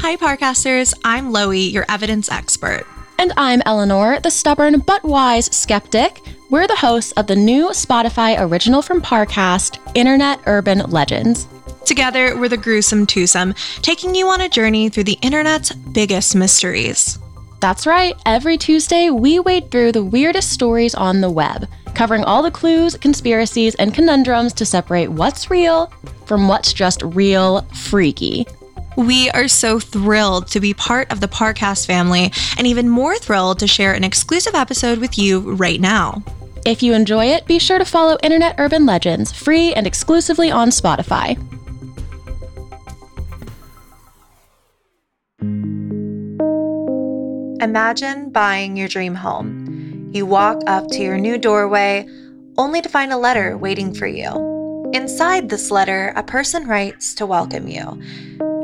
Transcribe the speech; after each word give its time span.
Hi, 0.00 0.16
Parcasters. 0.16 0.94
I'm 1.04 1.32
Loey, 1.32 1.72
your 1.72 1.84
evidence 1.88 2.30
expert. 2.30 2.86
And 3.18 3.32
I'm 3.36 3.60
Eleanor, 3.66 4.20
the 4.20 4.30
stubborn 4.30 4.78
but 4.78 5.02
wise 5.02 5.46
skeptic. 5.46 6.22
We're 6.50 6.68
the 6.68 6.76
hosts 6.76 7.10
of 7.12 7.26
the 7.26 7.34
new 7.34 7.70
Spotify 7.70 8.40
original 8.40 8.80
from 8.80 9.02
Parcast, 9.02 9.80
Internet 9.96 10.40
Urban 10.46 10.78
Legends. 10.90 11.48
Together, 11.84 12.38
we're 12.38 12.48
the 12.48 12.56
gruesome 12.56 13.06
twosome, 13.06 13.54
taking 13.82 14.14
you 14.14 14.28
on 14.28 14.40
a 14.40 14.48
journey 14.48 14.88
through 14.88 15.04
the 15.04 15.18
internet's 15.20 15.72
biggest 15.72 16.36
mysteries. 16.36 17.18
That's 17.60 17.84
right, 17.84 18.14
every 18.24 18.56
Tuesday, 18.56 19.10
we 19.10 19.40
wade 19.40 19.72
through 19.72 19.92
the 19.92 20.04
weirdest 20.04 20.50
stories 20.52 20.94
on 20.94 21.20
the 21.20 21.30
web, 21.30 21.66
covering 21.94 22.22
all 22.22 22.44
the 22.44 22.52
clues, 22.52 22.96
conspiracies, 22.96 23.74
and 23.74 23.92
conundrums 23.92 24.52
to 24.54 24.64
separate 24.64 25.08
what's 25.08 25.50
real 25.50 25.92
from 26.24 26.46
what's 26.46 26.72
just 26.72 27.02
real 27.02 27.62
freaky. 27.74 28.46
We 28.98 29.30
are 29.30 29.46
so 29.46 29.78
thrilled 29.78 30.48
to 30.48 30.58
be 30.58 30.74
part 30.74 31.12
of 31.12 31.20
the 31.20 31.28
Parcast 31.28 31.86
family 31.86 32.32
and 32.56 32.66
even 32.66 32.88
more 32.88 33.16
thrilled 33.16 33.60
to 33.60 33.68
share 33.68 33.94
an 33.94 34.02
exclusive 34.02 34.56
episode 34.56 34.98
with 34.98 35.16
you 35.16 35.54
right 35.54 35.80
now. 35.80 36.24
If 36.66 36.82
you 36.82 36.94
enjoy 36.94 37.26
it, 37.26 37.46
be 37.46 37.60
sure 37.60 37.78
to 37.78 37.84
follow 37.84 38.18
Internet 38.24 38.56
Urban 38.58 38.86
Legends, 38.86 39.30
free 39.30 39.72
and 39.72 39.86
exclusively 39.86 40.50
on 40.50 40.70
Spotify. 40.70 41.38
Imagine 47.62 48.30
buying 48.30 48.76
your 48.76 48.88
dream 48.88 49.14
home. 49.14 50.10
You 50.12 50.26
walk 50.26 50.60
up 50.66 50.88
to 50.88 51.00
your 51.00 51.18
new 51.18 51.38
doorway 51.38 52.04
only 52.56 52.82
to 52.82 52.88
find 52.88 53.12
a 53.12 53.16
letter 53.16 53.56
waiting 53.56 53.94
for 53.94 54.08
you. 54.08 54.90
Inside 54.92 55.50
this 55.50 55.70
letter, 55.70 56.12
a 56.16 56.24
person 56.24 56.66
writes 56.66 57.14
to 57.14 57.26
welcome 57.26 57.68
you 57.68 58.02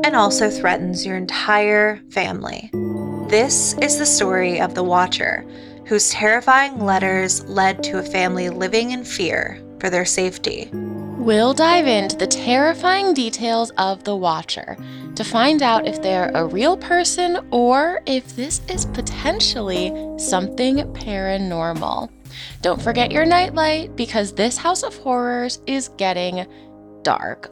and 0.05 0.15
also 0.15 0.51
threatens 0.51 1.03
your 1.03 1.17
entire 1.17 1.97
family. 2.11 2.69
This 3.27 3.73
is 3.79 3.97
the 3.97 4.05
story 4.05 4.61
of 4.61 4.75
the 4.75 4.83
Watcher, 4.83 5.43
whose 5.87 6.11
terrifying 6.11 6.79
letters 6.79 7.43
led 7.45 7.83
to 7.85 7.97
a 7.97 8.03
family 8.03 8.51
living 8.51 8.91
in 8.91 9.03
fear 9.03 9.59
for 9.79 9.89
their 9.89 10.05
safety. 10.05 10.69
We'll 10.71 11.55
dive 11.55 11.87
into 11.87 12.15
the 12.17 12.27
terrifying 12.27 13.15
details 13.15 13.71
of 13.79 14.03
the 14.03 14.15
Watcher 14.15 14.77
to 15.15 15.23
find 15.23 15.63
out 15.63 15.87
if 15.87 16.03
they're 16.03 16.29
a 16.35 16.45
real 16.45 16.77
person 16.77 17.39
or 17.49 18.03
if 18.05 18.35
this 18.35 18.61
is 18.69 18.85
potentially 18.85 19.91
something 20.19 20.77
paranormal. 20.93 22.11
Don't 22.61 22.79
forget 22.79 23.11
your 23.11 23.25
nightlight 23.25 23.95
because 23.95 24.33
this 24.33 24.55
house 24.55 24.83
of 24.83 24.95
horrors 24.97 25.61
is 25.65 25.87
getting 25.97 26.45
dark. 27.01 27.49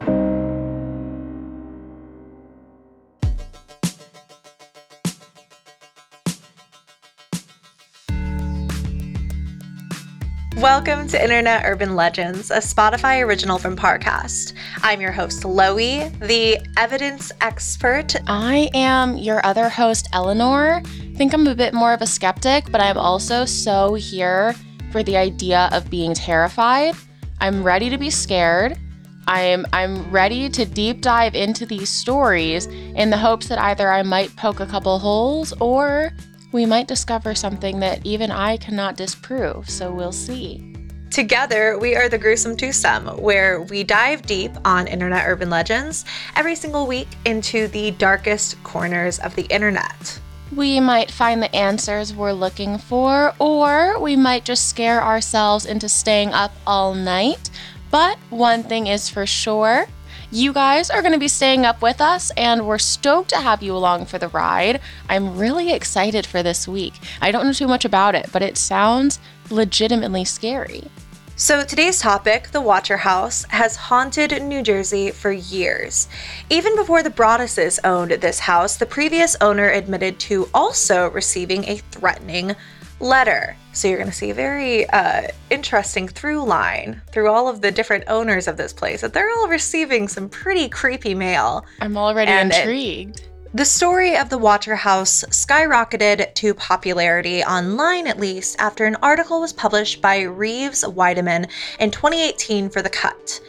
Welcome 10.64 11.08
to 11.08 11.22
Internet 11.22 11.66
Urban 11.66 11.94
Legends, 11.94 12.50
a 12.50 12.56
Spotify 12.56 13.22
original 13.22 13.58
from 13.58 13.76
Parcast. 13.76 14.54
I'm 14.82 14.98
your 14.98 15.12
host, 15.12 15.42
Loey, 15.42 16.10
the 16.20 16.58
evidence 16.78 17.30
expert. 17.42 18.16
I 18.26 18.70
am 18.72 19.18
your 19.18 19.44
other 19.44 19.68
host, 19.68 20.08
Eleanor. 20.14 20.80
I 20.82 21.14
think 21.16 21.34
I'm 21.34 21.46
a 21.46 21.54
bit 21.54 21.74
more 21.74 21.92
of 21.92 22.00
a 22.00 22.06
skeptic, 22.06 22.72
but 22.72 22.80
I'm 22.80 22.96
also 22.96 23.44
so 23.44 23.92
here 23.92 24.54
for 24.90 25.02
the 25.02 25.18
idea 25.18 25.68
of 25.70 25.90
being 25.90 26.14
terrified. 26.14 26.94
I'm 27.42 27.62
ready 27.62 27.90
to 27.90 27.98
be 27.98 28.08
scared. 28.08 28.78
I'm 29.26 29.66
I'm 29.74 30.10
ready 30.10 30.48
to 30.48 30.64
deep 30.64 31.02
dive 31.02 31.34
into 31.34 31.66
these 31.66 31.90
stories 31.90 32.64
in 32.64 33.10
the 33.10 33.18
hopes 33.18 33.48
that 33.48 33.58
either 33.58 33.92
I 33.92 34.02
might 34.02 34.34
poke 34.36 34.60
a 34.60 34.66
couple 34.66 34.98
holes 34.98 35.52
or 35.60 36.10
we 36.54 36.64
might 36.64 36.86
discover 36.86 37.34
something 37.34 37.80
that 37.80 37.98
even 38.06 38.30
I 38.30 38.56
cannot 38.58 38.96
disprove, 38.96 39.68
so 39.68 39.92
we'll 39.92 40.12
see. 40.12 40.72
Together, 41.10 41.76
we 41.80 41.96
are 41.96 42.08
the 42.08 42.16
Gruesome 42.16 42.56
Twosome, 42.56 43.20
where 43.20 43.62
we 43.62 43.82
dive 43.82 44.22
deep 44.22 44.52
on 44.64 44.86
internet 44.86 45.26
urban 45.26 45.50
legends 45.50 46.04
every 46.36 46.54
single 46.54 46.86
week 46.86 47.08
into 47.24 47.66
the 47.66 47.90
darkest 47.90 48.62
corners 48.62 49.18
of 49.18 49.34
the 49.34 49.46
internet. 49.46 50.20
We 50.54 50.78
might 50.78 51.10
find 51.10 51.42
the 51.42 51.52
answers 51.56 52.14
we're 52.14 52.32
looking 52.32 52.78
for, 52.78 53.34
or 53.40 53.98
we 53.98 54.14
might 54.14 54.44
just 54.44 54.68
scare 54.68 55.02
ourselves 55.02 55.66
into 55.66 55.88
staying 55.88 56.32
up 56.32 56.52
all 56.68 56.94
night. 56.94 57.50
But 57.90 58.16
one 58.30 58.62
thing 58.62 58.86
is 58.86 59.08
for 59.08 59.26
sure 59.26 59.88
you 60.34 60.52
guys 60.52 60.90
are 60.90 61.00
going 61.00 61.12
to 61.12 61.18
be 61.18 61.28
staying 61.28 61.64
up 61.64 61.80
with 61.80 62.00
us, 62.00 62.32
and 62.36 62.66
we're 62.66 62.78
stoked 62.78 63.30
to 63.30 63.36
have 63.36 63.62
you 63.62 63.74
along 63.76 64.06
for 64.06 64.18
the 64.18 64.28
ride. 64.28 64.80
I'm 65.08 65.38
really 65.38 65.72
excited 65.72 66.26
for 66.26 66.42
this 66.42 66.66
week. 66.66 66.94
I 67.20 67.30
don't 67.30 67.46
know 67.46 67.52
too 67.52 67.68
much 67.68 67.84
about 67.84 68.16
it, 68.16 68.28
but 68.32 68.42
it 68.42 68.58
sounds 68.58 69.20
legitimately 69.50 70.24
scary. 70.24 70.90
So, 71.36 71.64
today's 71.64 72.00
topic, 72.00 72.48
the 72.50 72.60
Watcher 72.60 72.96
House, 72.96 73.44
has 73.50 73.76
haunted 73.76 74.42
New 74.42 74.62
Jersey 74.62 75.10
for 75.10 75.32
years. 75.32 76.08
Even 76.50 76.76
before 76.76 77.02
the 77.02 77.10
Broadduses 77.10 77.78
owned 77.84 78.12
this 78.12 78.40
house, 78.40 78.76
the 78.76 78.86
previous 78.86 79.36
owner 79.40 79.70
admitted 79.70 80.18
to 80.20 80.48
also 80.52 81.10
receiving 81.10 81.64
a 81.64 81.78
threatening 81.90 82.54
letter. 83.04 83.56
So 83.72 83.86
you're 83.86 83.98
going 83.98 84.10
to 84.10 84.16
see 84.16 84.30
a 84.30 84.34
very 84.34 84.88
uh, 84.88 85.28
interesting 85.50 86.08
through 86.08 86.44
line 86.44 87.02
through 87.12 87.30
all 87.30 87.48
of 87.48 87.60
the 87.60 87.70
different 87.70 88.04
owners 88.08 88.48
of 88.48 88.56
this 88.56 88.72
place 88.72 89.02
that 89.02 89.12
they're 89.12 89.30
all 89.30 89.48
receiving 89.48 90.08
some 90.08 90.28
pretty 90.28 90.68
creepy 90.68 91.14
mail. 91.14 91.64
I'm 91.80 91.96
already 91.96 92.32
and 92.32 92.52
intrigued. 92.52 93.20
It, 93.20 93.30
the 93.52 93.64
story 93.64 94.16
of 94.16 94.30
the 94.30 94.38
Watcher 94.38 94.74
House 94.74 95.22
skyrocketed 95.30 96.34
to 96.34 96.54
popularity 96.54 97.44
online, 97.44 98.08
at 98.08 98.18
least, 98.18 98.56
after 98.58 98.84
an 98.84 98.96
article 98.96 99.40
was 99.40 99.52
published 99.52 100.02
by 100.02 100.22
Reeves 100.22 100.84
Wiedemann 100.84 101.46
in 101.78 101.92
2018 101.92 102.68
for 102.68 102.82
The 102.82 102.90
Cut. 102.90 103.40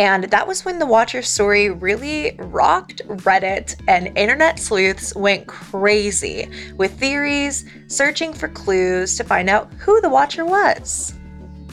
And 0.00 0.24
that 0.24 0.48
was 0.48 0.64
when 0.64 0.78
the 0.78 0.86
Watcher 0.86 1.20
story 1.20 1.68
really 1.68 2.34
rocked 2.38 3.06
Reddit, 3.06 3.78
and 3.86 4.16
internet 4.16 4.58
sleuths 4.58 5.14
went 5.14 5.46
crazy 5.46 6.48
with 6.78 6.98
theories, 6.98 7.66
searching 7.86 8.32
for 8.32 8.48
clues 8.48 9.18
to 9.18 9.24
find 9.24 9.50
out 9.50 9.70
who 9.74 10.00
the 10.00 10.08
Watcher 10.08 10.46
was. 10.46 11.12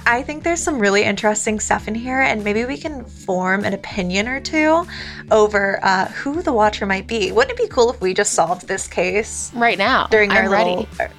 I 0.06 0.24
think 0.24 0.44
there's 0.44 0.62
some 0.62 0.78
really 0.78 1.04
interesting 1.04 1.62
stuff 1.62 1.88
in 1.88 1.96
here, 1.96 2.20
and 2.20 2.44
maybe 2.44 2.66
we 2.66 2.78
can 2.78 3.06
form 3.06 3.64
an 3.64 3.74
opinion 3.74 4.28
or 4.28 4.42
two 4.42 4.86
over 5.32 5.80
uh, 5.82 6.08
who 6.08 6.42
the 6.42 6.52
Watcher 6.52 6.86
might 6.86 7.08
be. 7.08 7.32
Wouldn't 7.32 7.58
it 7.58 7.64
be 7.64 7.70
cool 7.70 7.90
if 7.92 8.02
we 8.02 8.14
just 8.14 8.34
solved 8.34 8.68
this 8.68 8.90
case 8.90 9.54
right 9.56 9.78
now 9.78 10.08
during 10.08 10.32
I'm 10.32 10.38
our 10.44 10.50
little? 10.50 10.86
Ready. 11.00 11.14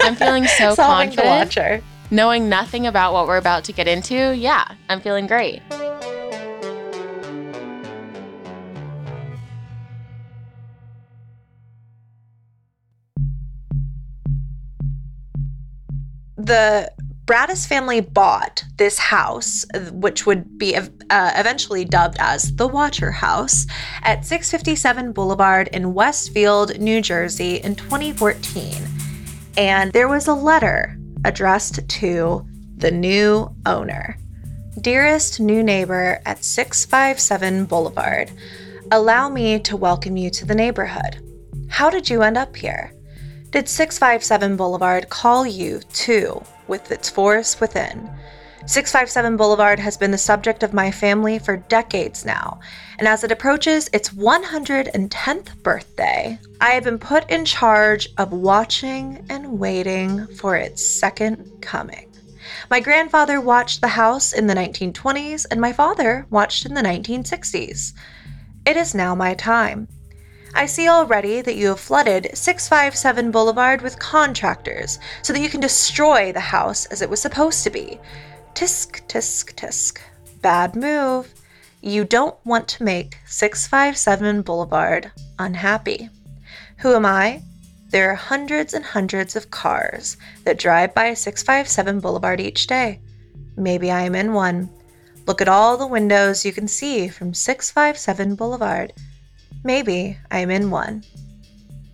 I'm 0.00 0.14
feeling 0.14 0.46
so 0.48 0.76
confident. 0.76 1.16
The 1.16 1.22
Watcher. 1.22 1.82
Knowing 2.10 2.50
nothing 2.50 2.86
about 2.86 3.14
what 3.14 3.26
we're 3.26 3.38
about 3.38 3.64
to 3.64 3.72
get 3.72 3.88
into, 3.88 4.36
yeah, 4.36 4.66
I'm 4.90 5.00
feeling 5.00 5.26
great. 5.26 5.62
The 16.46 16.92
Broaddus 17.26 17.66
family 17.66 18.00
bought 18.00 18.62
this 18.76 18.98
house, 18.98 19.66
which 19.90 20.26
would 20.26 20.58
be 20.58 20.76
uh, 20.76 20.86
eventually 21.10 21.84
dubbed 21.84 22.16
as 22.20 22.54
the 22.54 22.68
Watcher 22.68 23.10
House, 23.10 23.66
at 24.02 24.24
657 24.24 25.12
Boulevard 25.12 25.68
in 25.72 25.92
Westfield, 25.92 26.78
New 26.78 27.02
Jersey 27.02 27.56
in 27.56 27.74
2014. 27.74 28.74
And 29.56 29.92
there 29.92 30.06
was 30.06 30.28
a 30.28 30.34
letter 30.34 30.96
addressed 31.24 31.88
to 31.88 32.46
the 32.76 32.92
new 32.92 33.52
owner. 33.66 34.16
Dearest 34.80 35.40
new 35.40 35.64
neighbor 35.64 36.20
at 36.26 36.44
657 36.44 37.64
Boulevard, 37.64 38.30
allow 38.92 39.28
me 39.28 39.58
to 39.58 39.76
welcome 39.76 40.16
you 40.16 40.30
to 40.30 40.44
the 40.44 40.54
neighborhood. 40.54 41.20
How 41.68 41.90
did 41.90 42.08
you 42.08 42.22
end 42.22 42.36
up 42.36 42.54
here? 42.54 42.92
Did 43.56 43.70
657 43.70 44.58
Boulevard 44.58 45.08
call 45.08 45.46
you 45.46 45.80
too, 45.94 46.44
with 46.68 46.92
its 46.92 47.08
force 47.08 47.58
within? 47.58 48.06
657 48.66 49.38
Boulevard 49.38 49.78
has 49.78 49.96
been 49.96 50.10
the 50.10 50.18
subject 50.18 50.62
of 50.62 50.74
my 50.74 50.90
family 50.90 51.38
for 51.38 51.56
decades 51.56 52.26
now, 52.26 52.60
and 52.98 53.08
as 53.08 53.24
it 53.24 53.32
approaches 53.32 53.88
its 53.94 54.10
110th 54.10 55.62
birthday, 55.62 56.38
I 56.60 56.72
have 56.72 56.84
been 56.84 56.98
put 56.98 57.30
in 57.30 57.46
charge 57.46 58.10
of 58.18 58.30
watching 58.30 59.24
and 59.30 59.58
waiting 59.58 60.26
for 60.36 60.54
its 60.56 60.86
second 60.86 61.50
coming. 61.62 62.12
My 62.70 62.80
grandfather 62.80 63.40
watched 63.40 63.80
the 63.80 63.88
house 63.88 64.34
in 64.34 64.48
the 64.48 64.54
1920s, 64.54 65.46
and 65.50 65.62
my 65.62 65.72
father 65.72 66.26
watched 66.28 66.66
in 66.66 66.74
the 66.74 66.82
1960s. 66.82 67.94
It 68.66 68.76
is 68.76 68.94
now 68.94 69.14
my 69.14 69.32
time. 69.32 69.88
I 70.56 70.64
see 70.64 70.88
already 70.88 71.42
that 71.42 71.56
you 71.56 71.68
have 71.68 71.80
flooded 71.80 72.30
657 72.32 73.30
Boulevard 73.30 73.82
with 73.82 73.98
contractors 73.98 74.98
so 75.20 75.34
that 75.34 75.42
you 75.42 75.50
can 75.50 75.60
destroy 75.60 76.32
the 76.32 76.40
house 76.40 76.86
as 76.86 77.02
it 77.02 77.10
was 77.10 77.20
supposed 77.20 77.62
to 77.64 77.70
be. 77.70 78.00
Tisk, 78.54 79.06
tisk, 79.06 79.52
tisk. 79.52 79.98
Bad 80.40 80.74
move. 80.74 81.34
You 81.82 82.06
don't 82.06 82.38
want 82.46 82.68
to 82.68 82.84
make 82.84 83.18
657 83.26 84.40
Boulevard 84.40 85.12
unhappy. 85.38 86.08
Who 86.78 86.94
am 86.94 87.04
I? 87.04 87.42
There 87.90 88.10
are 88.10 88.14
hundreds 88.14 88.72
and 88.72 88.82
hundreds 88.82 89.36
of 89.36 89.50
cars 89.50 90.16
that 90.44 90.58
drive 90.58 90.94
by 90.94 91.12
657 91.12 92.00
Boulevard 92.00 92.40
each 92.40 92.66
day. 92.66 93.02
Maybe 93.58 93.90
I 93.90 94.00
am 94.04 94.14
in 94.14 94.32
one. 94.32 94.70
Look 95.26 95.42
at 95.42 95.48
all 95.48 95.76
the 95.76 95.86
windows 95.86 96.46
you 96.46 96.52
can 96.54 96.66
see 96.66 97.08
from 97.08 97.34
657 97.34 98.36
Boulevard. 98.36 98.94
Maybe 99.64 100.18
I 100.30 100.38
am 100.40 100.50
in 100.50 100.70
one. 100.70 101.04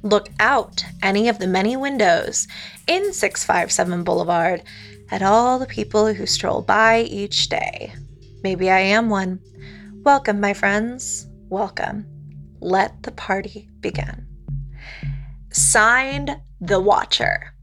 Look 0.02 0.28
out 0.40 0.84
any 1.02 1.28
of 1.28 1.38
the 1.38 1.46
many 1.46 1.76
windows 1.76 2.48
in 2.86 3.12
657 3.12 4.04
Boulevard 4.04 4.62
at 5.10 5.22
all 5.22 5.58
the 5.58 5.66
people 5.66 6.12
who 6.12 6.26
stroll 6.26 6.62
by 6.62 7.02
each 7.02 7.48
day. 7.48 7.94
Maybe 8.42 8.70
I 8.70 8.80
am 8.80 9.08
one. 9.08 9.40
Welcome, 10.04 10.40
my 10.40 10.54
friends. 10.54 11.26
Welcome. 11.48 12.06
Let 12.60 13.02
the 13.02 13.12
party 13.12 13.68
begin. 13.80 14.26
Signed 15.50 16.36
the 16.60 16.80
Watcher. 16.80 17.54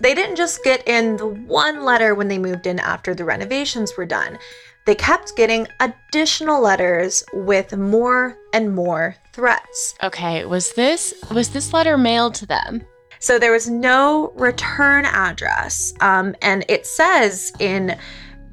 They 0.00 0.14
didn't 0.14 0.36
just 0.36 0.62
get 0.62 0.86
in 0.86 1.16
the 1.16 1.26
one 1.26 1.84
letter 1.84 2.14
when 2.14 2.28
they 2.28 2.38
moved 2.38 2.66
in 2.66 2.78
after 2.78 3.14
the 3.14 3.24
renovations 3.24 3.96
were 3.96 4.04
done. 4.04 4.38
They 4.86 4.94
kept 4.94 5.34
getting 5.36 5.66
additional 5.80 6.62
letters 6.62 7.24
with 7.32 7.76
more 7.76 8.38
and 8.52 8.72
more 8.72 9.16
threats. 9.32 9.96
Okay, 10.02 10.46
was 10.46 10.72
this 10.74 11.12
was 11.32 11.50
this 11.50 11.72
letter 11.72 11.98
mailed 11.98 12.34
to 12.36 12.46
them? 12.46 12.82
So 13.18 13.38
there 13.38 13.52
was 13.52 13.68
no 13.68 14.32
return 14.36 15.04
address, 15.04 15.92
um, 16.00 16.36
and 16.40 16.64
it 16.68 16.86
says 16.86 17.52
in 17.58 17.98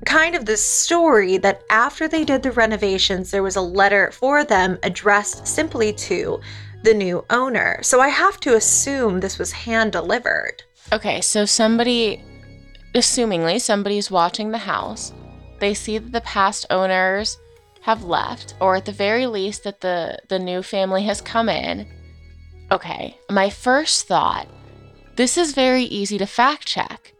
kind 0.05 0.35
of 0.35 0.45
the 0.45 0.57
story 0.57 1.37
that 1.37 1.61
after 1.69 2.07
they 2.07 2.25
did 2.25 2.41
the 2.41 2.51
renovations, 2.51 3.29
there 3.29 3.43
was 3.43 3.55
a 3.55 3.61
letter 3.61 4.11
for 4.11 4.43
them 4.43 4.79
addressed 4.81 5.45
simply 5.45 5.93
to 5.93 6.41
the 6.83 6.93
new 6.93 7.23
owner. 7.29 7.79
So 7.83 8.01
I 8.01 8.09
have 8.09 8.39
to 8.41 8.55
assume 8.55 9.19
this 9.19 9.37
was 9.37 9.51
hand 9.51 9.91
delivered. 9.91 10.63
Okay, 10.91 11.21
so 11.21 11.45
somebody, 11.45 12.23
assumingly, 12.95 13.61
somebody's 13.61 14.11
watching 14.11 14.51
the 14.51 14.57
house. 14.57 15.13
They 15.63 15.73
see 15.73 15.97
that 15.97 16.11
the 16.11 16.19
past 16.19 16.65
owners 16.69 17.37
have 17.83 18.03
left, 18.03 18.53
or 18.59 18.75
at 18.75 18.83
the 18.83 18.91
very 18.91 19.27
least, 19.27 19.63
that 19.63 19.79
the, 19.79 20.19
the 20.27 20.37
new 20.37 20.61
family 20.61 21.03
has 21.03 21.21
come 21.21 21.47
in. 21.47 21.87
Okay, 22.69 23.17
my 23.29 23.49
first 23.49 24.05
thought 24.05 24.49
this 25.15 25.37
is 25.37 25.53
very 25.53 25.83
easy 25.83 26.17
to 26.17 26.25
fact 26.25 26.65
check. 26.65 27.13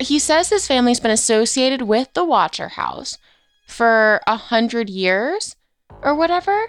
He 0.00 0.18
says 0.18 0.48
his 0.48 0.66
family's 0.66 0.98
been 0.98 1.12
associated 1.12 1.82
with 1.82 2.12
the 2.14 2.24
Watcher 2.24 2.66
House 2.66 3.16
for 3.68 4.22
a 4.26 4.34
hundred 4.34 4.90
years 4.90 5.54
or 6.02 6.16
whatever. 6.16 6.66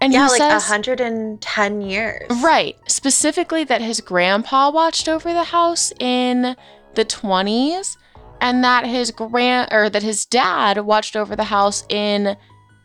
And 0.00 0.14
yeah, 0.14 0.28
like 0.28 0.38
says, 0.38 0.70
110 0.70 1.82
years. 1.82 2.42
Right. 2.42 2.76
Specifically, 2.88 3.64
that 3.64 3.82
his 3.82 4.00
grandpa 4.00 4.70
watched 4.70 5.06
over 5.06 5.34
the 5.34 5.44
house 5.44 5.92
in 6.00 6.56
the 6.94 7.04
20s, 7.04 7.98
and 8.40 8.62
that 8.64 8.86
his 8.86 9.10
grand 9.10 9.68
or 9.72 9.88
that 9.90 10.02
his 10.02 10.24
dad 10.26 10.78
watched 10.78 11.16
over 11.16 11.36
the 11.36 11.44
house 11.44 11.84
in 11.88 12.36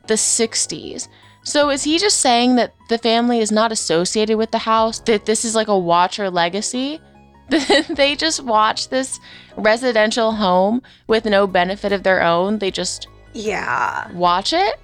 the 0.07 0.13
60s. 0.15 1.07
So 1.44 1.69
is 1.69 1.83
he 1.83 1.98
just 1.98 2.19
saying 2.19 2.56
that 2.56 2.74
the 2.89 2.98
family 2.98 3.39
is 3.39 3.51
not 3.51 3.71
associated 3.71 4.38
with 4.38 4.51
the 4.51 4.59
house? 4.59 5.00
That 5.00 5.25
this 5.25 5.44
is 5.44 5.56
like 5.56 5.68
a 5.68 5.77
watcher 5.77 6.30
legacy? 6.30 7.01
they 7.89 8.15
just 8.15 8.44
watch 8.44 8.89
this 8.89 9.19
residential 9.57 10.31
home 10.31 10.81
with 11.07 11.25
no 11.25 11.48
benefit 11.48 11.92
of 11.92 12.03
their 12.03 12.21
own. 12.21 12.59
They 12.59 12.71
just 12.71 13.07
yeah 13.33 14.12
watch 14.12 14.51
it 14.51 14.77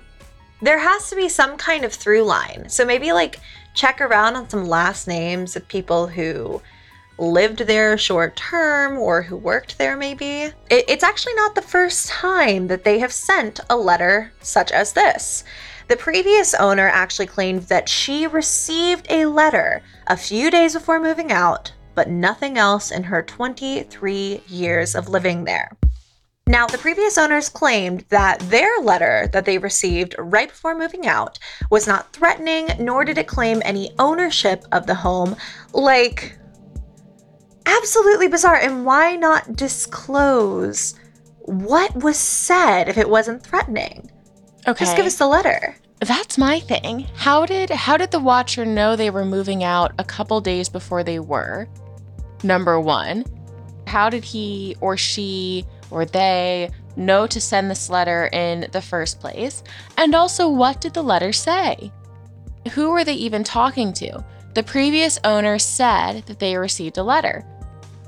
there 0.62 0.80
has 0.80 1.10
to 1.10 1.16
be 1.16 1.30
some 1.30 1.58
kind 1.58 1.86
of 1.86 1.94
through 1.94 2.24
line. 2.24 2.66
So 2.70 2.86
maybe 2.86 3.12
like 3.12 3.40
check 3.74 4.02
around 4.02 4.36
on 4.36 4.50
some 4.50 4.66
last 4.66 5.08
names 5.08 5.56
of 5.56 5.68
people 5.68 6.08
who 6.08 6.62
lived 7.18 7.60
there 7.60 7.98
short 7.98 8.36
term 8.36 8.98
or 8.98 9.22
who 9.22 9.38
worked 9.38 9.78
there, 9.78 9.98
maybe. 9.98 10.52
It, 10.70 10.86
it's 10.88 11.04
actually 11.04 11.36
not 11.36 11.56
the 11.56 11.62
first 11.62 12.08
time 12.08 12.68
that 12.68 12.84
they 12.84 13.00
have 13.00 13.12
sent 13.12 13.60
a 13.70 13.76
letter 13.76 14.32
such 14.42 14.72
as 14.72 14.94
this. 14.94 15.44
The 15.88 15.96
previous 15.96 16.54
owner 16.54 16.90
actually 16.90 17.28
claimed 17.28 17.64
that 17.64 17.88
she 17.88 18.28
received 18.28 19.08
a 19.10 19.26
letter 19.26 19.82
a 20.08 20.18
few 20.18 20.52
days 20.52 20.74
before 20.74 21.00
moving 21.00 21.32
out, 21.32 21.72
but 21.96 22.10
nothing 22.10 22.58
else 22.58 22.92
in 22.92 23.04
her 23.04 23.22
23 23.22 24.42
years 24.48 24.96
of 24.96 25.08
living 25.08 25.46
there. 25.46 25.72
Now, 26.48 26.66
the 26.66 26.78
previous 26.78 27.18
owners 27.18 27.50
claimed 27.50 28.06
that 28.08 28.40
their 28.40 28.80
letter 28.80 29.30
that 29.34 29.44
they 29.44 29.58
received 29.58 30.16
right 30.18 30.48
before 30.48 30.78
moving 30.78 31.06
out 31.06 31.40
was 31.70 31.88
not 31.88 32.14
threatening, 32.14 32.70
nor 32.80 33.04
did 33.04 33.18
it 33.18 33.28
claim 33.28 33.62
any 33.66 33.92
ownership 34.00 34.64
of 34.72 34.88
the 34.88 34.96
home. 34.96 35.36
Like, 35.74 36.38
absolutely 37.68 38.28
bizarre. 38.28 38.56
And 38.56 38.86
why 38.86 39.16
not 39.16 39.56
disclose 39.56 40.96
what 41.42 41.96
was 42.04 42.18
said 42.18 42.90
if 42.90 42.98
it 42.98 43.10
wasn't 43.10 43.44
threatening? 43.44 44.10
Okay. 44.68 44.86
Just 44.86 44.98
give 44.98 45.06
us 45.06 45.18
the 45.18 45.28
letter. 45.28 45.76
That's 46.00 46.38
my 46.38 46.60
thing. 46.60 47.08
How 47.16 47.46
did 47.46 47.70
how 47.70 47.98
did 47.98 48.12
the 48.12 48.20
watcher 48.20 48.66
know 48.66 48.96
they 48.96 49.10
were 49.10 49.26
moving 49.26 49.64
out 49.64 49.94
a 49.98 50.04
couple 50.04 50.40
days 50.42 50.70
before 50.70 51.04
they 51.04 51.20
were? 51.20 51.68
Number 52.44 52.80
1. 52.80 53.26
How 53.88 54.10
did 54.10 54.24
he 54.24 54.76
or 54.80 54.98
she 54.98 55.66
or 55.90 56.06
they 56.06 56.70
know 56.96 57.26
to 57.28 57.42
send 57.42 57.72
this 57.72 57.90
letter 57.90 58.30
in 58.32 58.68
the 58.72 58.82
first 58.82 59.20
place? 59.20 59.64
And 59.98 60.14
also, 60.14 60.50
what 60.50 60.82
did 60.82 60.94
the 60.94 61.02
letter 61.02 61.32
say? 61.32 61.92
Who 62.74 62.92
were 62.92 63.04
they 63.04 63.14
even 63.14 63.44
talking 63.44 63.94
to? 63.94 64.24
The 64.54 64.64
previous 64.64 65.20
owner 65.24 65.58
said 65.58 66.26
that 66.26 66.40
they 66.40 66.58
received 66.58 66.98
a 66.98 67.04
letter. 67.04 67.46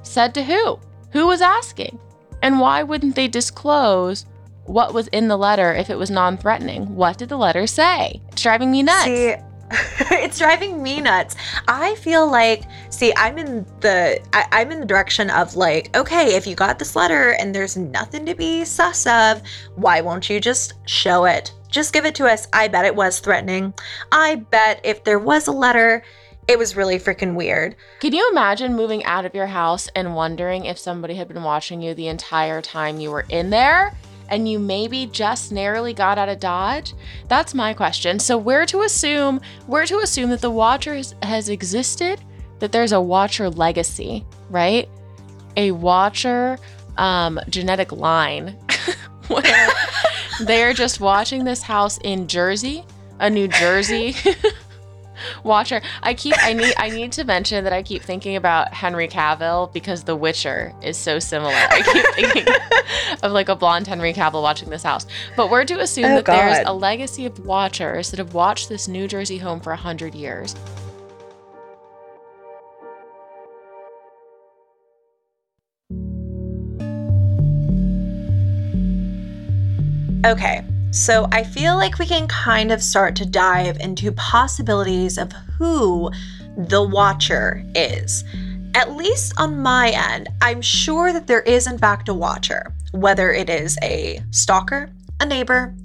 Said 0.10 0.34
to 0.34 0.44
who? 0.44 0.80
Who 1.12 1.28
was 1.28 1.40
asking? 1.40 2.00
And 2.42 2.60
why 2.60 2.82
wouldn't 2.82 3.16
they 3.16 3.28
disclose 3.28 4.26
what 4.66 4.92
was 4.92 5.08
in 5.10 5.28
the 5.28 5.38
letter 5.38 5.72
if 5.76 5.92
it 5.92 6.00
was 6.00 6.10
non 6.10 6.36
threatening? 6.36 6.96
What 6.96 7.20
did 7.20 7.30
the 7.30 7.38
letter 7.38 7.68
say? 7.68 8.20
It's 8.32 8.42
driving 8.42 8.72
me 8.72 8.82
nuts. 8.82 9.04
See, 9.04 9.36
it's 10.16 10.40
driving 10.40 10.82
me 10.82 11.00
nuts. 11.00 11.36
I 11.68 11.94
feel 11.94 12.30
like, 12.30 12.64
see, 12.90 13.14
I'm 13.16 13.38
in 13.38 13.68
the 13.82 14.20
I, 14.34 14.62
am 14.62 14.72
in 14.72 14.80
the 14.80 14.86
direction 14.88 15.30
of 15.30 15.56
like, 15.56 15.96
okay, 15.96 16.36
if 16.36 16.48
you 16.48 16.56
got 16.56 16.80
this 16.80 16.96
letter 16.96 17.36
and 17.40 17.54
there's 17.54 17.78
nothing 17.78 18.26
to 18.26 18.34
be 18.34 18.66
sus 18.66 19.06
of, 19.06 19.44
why 19.76 20.02
won't 20.02 20.28
you 20.28 20.40
just 20.40 20.74
show 20.90 21.26
it? 21.26 21.54
Just 21.68 21.94
give 21.94 22.08
it 22.08 22.16
to 22.16 22.26
us. 22.26 22.48
I 22.52 22.68
bet 22.68 22.86
it 22.86 22.96
was 22.96 23.20
threatening. 23.20 23.76
I 24.12 24.38
bet 24.50 24.82
if 24.84 25.04
there 25.04 25.20
was 25.20 25.46
a 25.46 25.52
letter, 25.52 26.02
it 26.50 26.58
was 26.58 26.76
really 26.76 26.98
freaking 26.98 27.36
weird. 27.36 27.76
Can 28.00 28.12
you 28.12 28.28
imagine 28.32 28.76
moving 28.76 29.04
out 29.06 29.24
of 29.24 29.36
your 29.36 29.46
house 29.46 29.88
and 29.96 30.16
wondering 30.16 30.66
if 30.66 30.80
somebody 30.80 31.14
had 31.14 31.28
been 31.28 31.44
watching 31.44 31.80
you 31.80 31.94
the 31.94 32.08
entire 32.08 32.60
time 32.60 33.00
you 33.00 33.12
were 33.12 33.26
in 33.30 33.52
there? 33.52 33.96
and 34.32 34.48
you 34.48 34.60
maybe 34.60 35.08
just 35.08 35.52
narrowly 35.52 35.92
got 35.92 36.20
out 36.20 36.30
of 36.30 36.40
Dodge? 36.40 36.94
That's 37.28 37.56
my 37.56 37.74
question. 37.74 38.20
So 38.20 38.38
where 38.38 38.64
to 38.68 38.82
assume 38.82 39.42
where 39.66 39.88
to 39.88 39.98
assume 40.02 40.30
that 40.30 40.42
the 40.42 40.52
Watcher 40.52 40.94
has, 40.94 41.16
has 41.24 41.50
existed, 41.50 42.22
that 42.60 42.72
there's 42.72 42.92
a 42.92 43.02
Watcher 43.02 43.50
legacy, 43.50 44.24
right? 44.52 44.88
A 45.58 45.72
Watcher 45.72 46.60
um, 46.98 47.40
genetic 47.50 47.92
line 47.92 48.50
where 49.30 49.70
they're 50.42 50.74
just 50.74 51.00
watching 51.00 51.44
this 51.44 51.64
house 51.64 51.98
in 52.04 52.28
Jersey, 52.28 52.86
a 53.20 53.32
New 53.32 53.48
Jersey 53.48 54.16
watcher. 55.44 55.82
I 56.04 56.14
keep 56.14 56.36
I 56.40 56.54
need 56.54 56.74
I 56.78 56.90
need 56.90 57.12
to 57.14 57.24
mention 57.24 57.64
that 57.64 57.74
I 57.74 57.84
keep 57.84 58.04
thinking 58.04 58.36
about 58.36 58.74
Henry 58.74 59.08
Cavill 59.08 59.72
because 59.74 60.04
The 60.04 60.16
Witcher 60.16 60.74
is 60.82 60.98
so 60.98 61.20
similar. 61.20 61.54
I 61.54 61.82
keep 61.82 62.06
thinking 62.34 62.54
of 63.24 63.32
like 63.32 63.50
a 63.50 63.56
blonde 63.56 63.88
Henry 63.88 64.14
Cavill 64.14 64.42
watching 64.42 64.70
this 64.70 64.84
house. 64.84 65.06
But 65.36 65.50
we're 65.50 65.66
to 65.66 65.80
assume 65.80 66.06
oh, 66.06 66.16
that 66.16 66.26
God. 66.26 66.36
there's 66.36 66.68
a 66.68 66.74
legacy 66.74 67.26
of 67.26 67.46
watchers 67.46 68.12
that 68.12 68.18
have 68.18 68.34
watched 68.34 68.70
this 68.70 68.88
New 68.88 69.08
Jersey 69.08 69.38
home 69.38 69.60
for 69.60 69.74
a 69.74 69.78
hundred 69.78 70.16
years. 70.16 70.56
Okay, 80.26 80.64
so 80.92 81.28
I 81.32 81.44
feel 81.44 81.76
like 81.76 82.00
we 82.00 82.08
can 82.08 82.28
kind 82.28 82.72
of 82.72 82.82
start 82.82 83.16
to 83.18 83.26
dive 83.26 83.78
into 83.80 84.12
possibilities 84.14 85.18
of 85.20 85.32
who 85.58 86.12
the 86.58 86.82
Watcher 86.82 87.64
is. 87.76 88.24
At 88.74 88.96
least 88.96 89.34
on 89.38 89.60
my 89.60 89.90
end, 89.90 90.30
I'm 90.42 90.62
sure 90.62 91.14
that 91.14 91.28
there 91.28 91.42
is, 91.42 91.68
in 91.68 91.78
fact, 91.78 92.10
a 92.10 92.14
Watcher, 92.14 92.74
whether 92.92 93.32
it 93.32 93.50
is 93.50 93.78
a 93.84 94.20
stalker, 94.32 94.90
a 95.20 95.26
neighbor, 95.26 95.76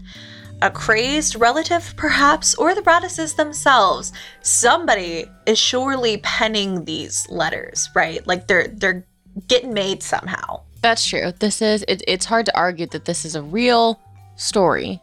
a 0.63 0.71
crazed 0.71 1.37
relative, 1.37 1.93
perhaps, 1.97 2.55
or 2.55 2.75
the 2.75 2.81
Broadduses 2.81 3.37
themselves. 3.37 4.13
Somebody 4.41 5.27
is 5.45 5.59
surely 5.59 6.19
penning 6.19 6.87
these 6.87 7.29
letters, 7.29 7.91
right? 7.95 8.27
Like 8.27 8.47
they're 8.47 8.69
they're 8.69 9.07
getting 9.49 9.75
made 9.75 10.03
somehow. 10.03 10.63
That's 10.81 11.07
true. 11.07 11.33
This 11.39 11.61
is 11.61 11.85
it, 11.89 12.03
it's 12.07 12.25
hard 12.25 12.47
to 12.47 12.57
argue 12.57 12.87
that 12.87 13.05
this 13.05 13.25
is 13.25 13.35
a 13.35 13.43
real 13.43 14.01
story. 14.37 15.01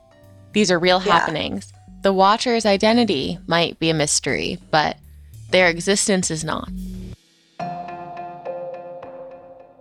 These 0.53 0.71
are 0.71 0.79
real 0.79 1.01
yeah. 1.01 1.19
happenings. 1.19 1.71
The 2.01 2.13
Watcher's 2.13 2.65
identity 2.65 3.37
might 3.47 3.79
be 3.79 3.89
a 3.89 3.93
mystery, 3.93 4.57
but 4.71 4.97
their 5.51 5.69
existence 5.69 6.31
is 6.31 6.43
not. 6.43 6.69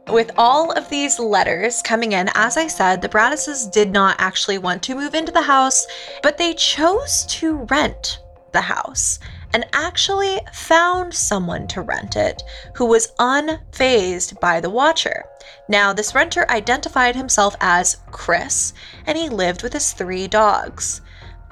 With 0.08 0.32
all 0.36 0.72
of 0.72 0.88
these 0.90 1.20
letters 1.20 1.82
coming 1.82 2.12
in, 2.12 2.28
as 2.34 2.56
I 2.56 2.66
said, 2.66 3.00
the 3.00 3.08
Broadduses 3.08 3.70
did 3.70 3.92
not 3.92 4.16
actually 4.18 4.58
want 4.58 4.82
to 4.82 4.96
move 4.96 5.14
into 5.14 5.30
the 5.30 5.42
house, 5.42 5.86
but 6.22 6.36
they 6.36 6.52
chose 6.54 7.24
to 7.26 7.58
rent 7.70 8.18
the 8.52 8.60
house 8.60 9.20
and 9.52 9.66
actually 9.72 10.38
found 10.52 11.12
someone 11.12 11.66
to 11.68 11.82
rent 11.82 12.16
it 12.16 12.42
who 12.74 12.86
was 12.86 13.12
unfazed 13.18 14.38
by 14.40 14.60
the 14.60 14.70
Watcher. 14.70 15.24
Now, 15.68 15.92
this 15.92 16.14
renter 16.14 16.48
identified 16.50 17.16
himself 17.16 17.56
as 17.60 17.98
Chris, 18.10 18.72
and 19.06 19.16
he 19.16 19.28
lived 19.28 19.62
with 19.62 19.72
his 19.72 19.92
three 19.92 20.28
dogs. 20.28 21.00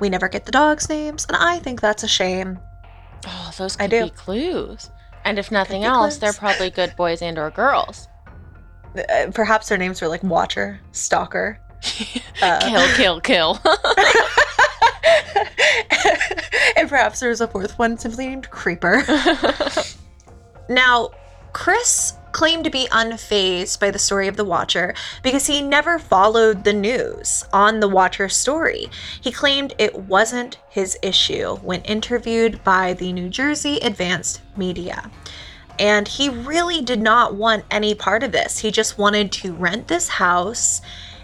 We 0.01 0.09
never 0.09 0.29
get 0.29 0.45
the 0.47 0.53
dogs' 0.53 0.89
names, 0.89 1.27
and 1.27 1.37
I 1.37 1.59
think 1.59 1.81
that's 1.81 2.05
a 2.05 2.09
shame. 2.09 2.59
Oh, 3.27 3.51
those 3.59 3.77
I 3.79 3.85
could 3.85 3.91
do. 3.91 4.05
be 4.05 4.11
clues. 4.11 4.91
And 5.25 5.39
if 5.39 5.51
nothing 5.51 5.85
else, 5.85 6.19
clues. 6.19 6.19
they're 6.21 6.33
probably 6.33 6.71
good 6.71 6.95
boys 6.97 7.21
and 7.21 7.39
or 7.39 7.51
girls. 7.51 8.09
Uh, 8.97 9.31
perhaps 9.35 9.69
their 9.69 9.79
names 9.79 10.01
were 10.01 10.09
like 10.09 10.23
Watcher, 10.23 10.81
Stalker. 10.93 11.61
uh, 12.43 12.61
kill, 12.97 13.21
kill, 13.21 13.21
kill. 13.21 13.61
and 16.79 16.89
perhaps 16.89 17.21
there 17.21 17.29
was 17.29 17.41
a 17.41 17.49
fourth 17.49 17.79
one 17.79 17.99
simply 17.99 18.27
named 18.29 18.51
Creeper. 18.51 19.03
Now, 20.69 21.11
Chris 21.55 22.13
claimed 22.33 22.65
to 22.65 22.71
be 22.71 22.87
unfazed 22.89 23.81
by 23.81 23.91
the 23.91 23.99
story 23.99 24.29
of 24.29 24.37
the 24.37 24.45
Watcher 24.45 24.95
because 25.23 25.47
he 25.47 25.63
never 25.63 25.99
followed 25.99 26.63
the 26.63 26.75
news 26.75 27.43
on 27.55 27.81
the 27.81 27.89
Watcher 27.89 28.29
story. 28.29 28.91
He 29.21 29.33
claimed 29.33 29.73
it 29.79 29.95
wasn't 29.95 30.59
his 30.69 30.99
issue 31.03 31.57
when 31.57 31.81
interviewed 31.83 32.63
by 32.65 32.93
the 32.93 33.15
New 33.15 33.31
Jersey 33.31 33.79
Advanced 33.79 34.43
Media. 34.59 35.11
And 35.79 36.07
he 36.07 36.29
really 36.29 36.83
did 36.83 37.01
not 37.01 37.35
want 37.35 37.65
any 37.71 37.95
part 37.95 38.23
of 38.23 38.33
this. 38.33 38.59
He 38.59 38.71
just 38.71 38.99
wanted 38.99 39.33
to 39.33 39.55
rent 39.55 39.89
this 39.89 40.09
house 40.09 40.83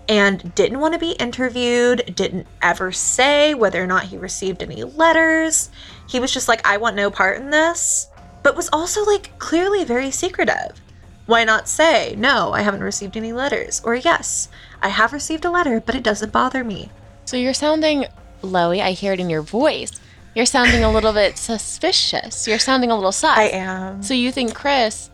and 0.08 0.54
didn't 0.54 0.80
want 0.80 0.94
to 0.94 1.00
be 1.00 1.12
interviewed, 1.12 2.14
didn't 2.14 2.46
ever 2.62 2.92
say 2.92 3.54
whether 3.54 3.82
or 3.82 3.86
not 3.86 4.04
he 4.04 4.16
received 4.16 4.62
any 4.62 4.84
letters. 4.84 5.70
He 6.08 6.20
was 6.20 6.32
just 6.32 6.48
like, 6.48 6.66
I 6.66 6.76
want 6.76 6.96
no 6.96 7.10
part 7.10 7.38
in 7.38 7.50
this, 7.50 8.08
but 8.42 8.56
was 8.56 8.68
also 8.72 9.04
like 9.04 9.38
clearly 9.38 9.84
very 9.84 10.10
secretive. 10.10 10.80
Why 11.26 11.44
not 11.44 11.68
say, 11.68 12.14
no, 12.18 12.52
I 12.52 12.60
haven't 12.60 12.82
received 12.82 13.16
any 13.16 13.32
letters? 13.32 13.80
Or 13.82 13.94
yes, 13.94 14.48
I 14.82 14.88
have 14.88 15.14
received 15.14 15.46
a 15.46 15.50
letter, 15.50 15.80
but 15.80 15.94
it 15.94 16.02
doesn't 16.02 16.32
bother 16.32 16.62
me. 16.62 16.90
so 17.24 17.38
you're 17.38 17.54
sounding, 17.54 18.04
Loey, 18.42 18.82
I 18.82 18.92
hear 18.92 19.14
it 19.14 19.20
in 19.20 19.30
your 19.30 19.40
voice. 19.40 19.90
You're 20.34 20.46
sounding 20.46 20.82
a 20.82 20.90
little 20.92 21.12
bit 21.12 21.38
suspicious. 21.38 22.46
You're 22.46 22.58
sounding 22.58 22.90
a 22.90 22.94
little 22.94 23.12
sus. 23.12 23.38
I 23.38 23.44
am. 23.44 24.02
So 24.02 24.14
you 24.14 24.32
think 24.32 24.54
Chris 24.54 25.08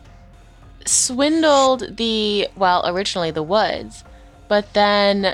swindled 0.85 1.97
the 1.97 2.47
well, 2.55 2.83
originally 2.87 3.31
the 3.31 3.43
Woods, 3.43 4.03
but 4.51 4.73
then 4.73 5.33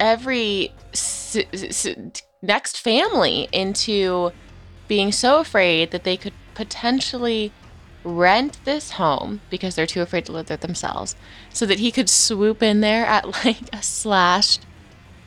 every 0.00 0.72
s- 0.92 1.36
s- 1.52 1.86
next 2.42 2.80
family 2.80 3.46
into 3.52 4.32
being 4.88 5.12
so 5.12 5.38
afraid 5.38 5.92
that 5.92 6.02
they 6.02 6.16
could 6.16 6.32
potentially 6.56 7.52
rent 8.02 8.58
this 8.64 8.90
home 8.92 9.40
because 9.50 9.76
they're 9.76 9.86
too 9.86 10.02
afraid 10.02 10.26
to 10.26 10.32
live 10.32 10.46
there 10.46 10.56
themselves, 10.56 11.14
so 11.52 11.64
that 11.64 11.78
he 11.78 11.92
could 11.92 12.10
swoop 12.10 12.60
in 12.60 12.80
there 12.80 13.06
at 13.06 13.24
like 13.44 13.72
a 13.72 13.80
slashed 13.84 14.66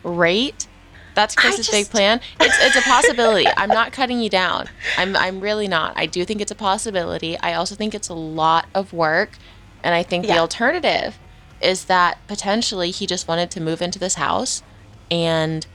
rate. 0.03 0.67
That's 1.15 1.33
Chris's 1.33 1.69
big 1.69 1.89
plan. 1.89 2.19
It's 2.41 2.57
it's 2.61 2.75
a 2.75 2.81
possibility. 2.81 3.47
I'm 3.55 3.69
not 3.69 3.93
cutting 3.93 4.19
you 4.19 4.29
down. 4.29 4.67
I'm 4.97 5.15
I'm 5.15 5.39
really 5.39 5.69
not. 5.69 5.93
I 5.95 6.07
do 6.07 6.25
think 6.25 6.41
it's 6.41 6.51
a 6.51 6.55
possibility. 6.55 7.39
I 7.39 7.53
also 7.53 7.75
think 7.75 7.95
it's 7.95 8.09
a 8.09 8.13
lot 8.13 8.67
of 8.75 8.91
work, 8.91 9.37
and 9.81 9.95
I 9.95 10.03
think 10.03 10.25
the 10.25 10.39
alternative 10.39 11.17
is 11.61 11.85
that 11.85 12.19
potentially 12.27 12.91
he 12.91 13.05
just 13.05 13.27
wanted 13.27 13.51
to 13.51 13.61
move 13.61 13.81
into 13.81 13.99
this 13.99 14.15
house 14.15 14.63
and 15.11 15.65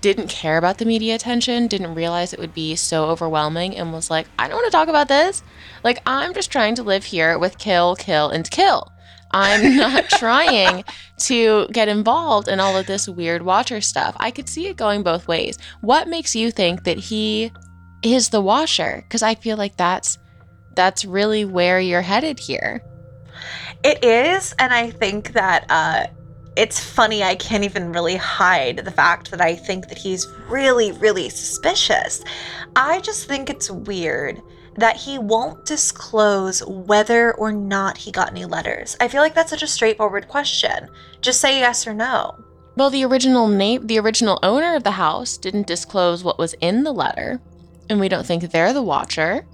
didn't 0.00 0.28
care 0.28 0.58
about 0.58 0.78
the 0.78 0.84
media 0.84 1.14
attention, 1.14 1.66
didn't 1.66 1.94
realize 1.94 2.32
it 2.32 2.38
would 2.38 2.54
be 2.54 2.76
so 2.76 3.06
overwhelming, 3.06 3.76
and 3.76 3.92
was 3.92 4.10
like, 4.10 4.26
I 4.38 4.46
don't 4.46 4.56
want 4.56 4.66
to 4.66 4.76
talk 4.76 4.88
about 4.88 5.08
this. 5.08 5.42
Like, 5.82 6.00
I'm 6.06 6.34
just 6.34 6.52
trying 6.52 6.74
to 6.76 6.82
live 6.82 7.04
here 7.04 7.38
with 7.38 7.58
kill, 7.58 7.96
kill, 7.96 8.28
and 8.28 8.50
kill. 8.50 8.92
I'm 9.30 9.76
not 9.76 10.08
trying 10.08 10.84
to 11.18 11.68
get 11.68 11.88
involved 11.88 12.48
in 12.48 12.60
all 12.60 12.76
of 12.76 12.86
this 12.86 13.08
weird 13.08 13.42
watcher 13.42 13.80
stuff. 13.80 14.14
I 14.18 14.30
could 14.30 14.48
see 14.48 14.66
it 14.66 14.76
going 14.76 15.02
both 15.02 15.28
ways. 15.28 15.58
What 15.80 16.08
makes 16.08 16.36
you 16.36 16.50
think 16.50 16.84
that 16.84 16.98
he 16.98 17.52
is 18.02 18.28
the 18.28 18.40
washer? 18.40 19.02
Because 19.02 19.22
I 19.22 19.34
feel 19.34 19.56
like 19.56 19.76
that's 19.76 20.18
that's 20.74 21.04
really 21.04 21.44
where 21.44 21.80
you're 21.80 22.02
headed 22.02 22.38
here. 22.38 22.82
It 23.84 24.04
is, 24.04 24.54
and 24.58 24.72
I 24.72 24.90
think 24.90 25.32
that 25.32 25.66
uh, 25.68 26.06
it's 26.56 26.82
funny. 26.82 27.22
I 27.22 27.36
can't 27.36 27.64
even 27.64 27.92
really 27.92 28.16
hide 28.16 28.78
the 28.78 28.90
fact 28.90 29.30
that 29.30 29.40
I 29.40 29.54
think 29.54 29.88
that 29.88 29.98
he's 29.98 30.26
really, 30.48 30.92
really 30.92 31.28
suspicious. 31.28 32.22
I 32.74 33.00
just 33.00 33.28
think 33.28 33.48
it's 33.48 33.70
weird 33.70 34.42
that 34.76 34.96
he 34.96 35.18
won't 35.18 35.64
disclose 35.64 36.64
whether 36.66 37.34
or 37.34 37.52
not 37.52 37.96
he 37.96 38.10
got 38.12 38.30
any 38.30 38.44
letters. 38.44 38.96
I 39.00 39.08
feel 39.08 39.20
like 39.20 39.34
that's 39.34 39.50
such 39.50 39.62
a 39.62 39.68
straightforward 39.68 40.28
question. 40.28 40.88
Just 41.20 41.40
say 41.40 41.58
yes 41.58 41.86
or 41.86 41.94
no. 41.94 42.36
Well, 42.76 42.90
the 42.90 43.04
original 43.04 43.48
name, 43.48 43.86
the 43.86 43.98
original 43.98 44.38
owner 44.42 44.76
of 44.76 44.84
the 44.84 44.92
house 44.92 45.36
didn't 45.36 45.66
disclose 45.66 46.22
what 46.22 46.38
was 46.38 46.54
in 46.60 46.84
the 46.84 46.92
letter, 46.92 47.40
and 47.90 47.98
we 47.98 48.08
don't 48.08 48.24
think 48.24 48.50
they're 48.50 48.72
the 48.72 48.82
watcher. 48.82 49.46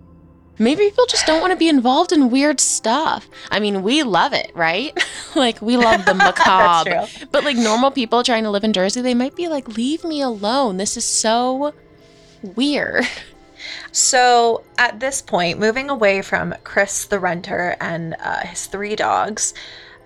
Maybe 0.59 0.85
people 0.85 1.07
just 1.07 1.27
don't 1.27 1.41
want 1.41 1.53
to 1.53 1.59
be 1.59 1.69
involved 1.69 2.13
in 2.13 2.31
weird 2.31 2.61
stuff. 2.61 3.29
I 3.51 3.59
mean, 3.59 3.83
we 3.83 4.03
love 4.03 4.33
it, 4.33 4.53
right? 4.55 4.97
like 5.35 5.61
we 5.61 5.77
love 5.77 6.05
the 6.05 6.15
macabre. 6.15 7.07
But 7.33 7.45
like 7.45 7.57
normal 7.57 7.91
people 7.91 8.23
trying 8.23 8.45
to 8.45 8.51
live 8.51 8.65
in 8.65 8.73
Jersey, 8.73 9.01
they 9.01 9.15
might 9.15 9.35
be 9.35 9.49
like, 9.49 9.77
"Leave 9.77 10.05
me 10.05 10.21
alone. 10.21 10.77
This 10.77 10.97
is 10.97 11.05
so 11.05 11.75
weird." 12.43 13.07
So 13.93 14.65
at 14.79 15.01
this 15.01 15.23
point, 15.23 15.59
moving 15.59 15.89
away 15.91 16.23
from 16.23 16.55
Chris 16.65 17.05
the 17.07 17.19
renter 17.19 17.77
and 17.81 18.15
uh, 18.21 18.41
his 18.41 18.67
three 18.67 18.97
dogs, 18.97 19.55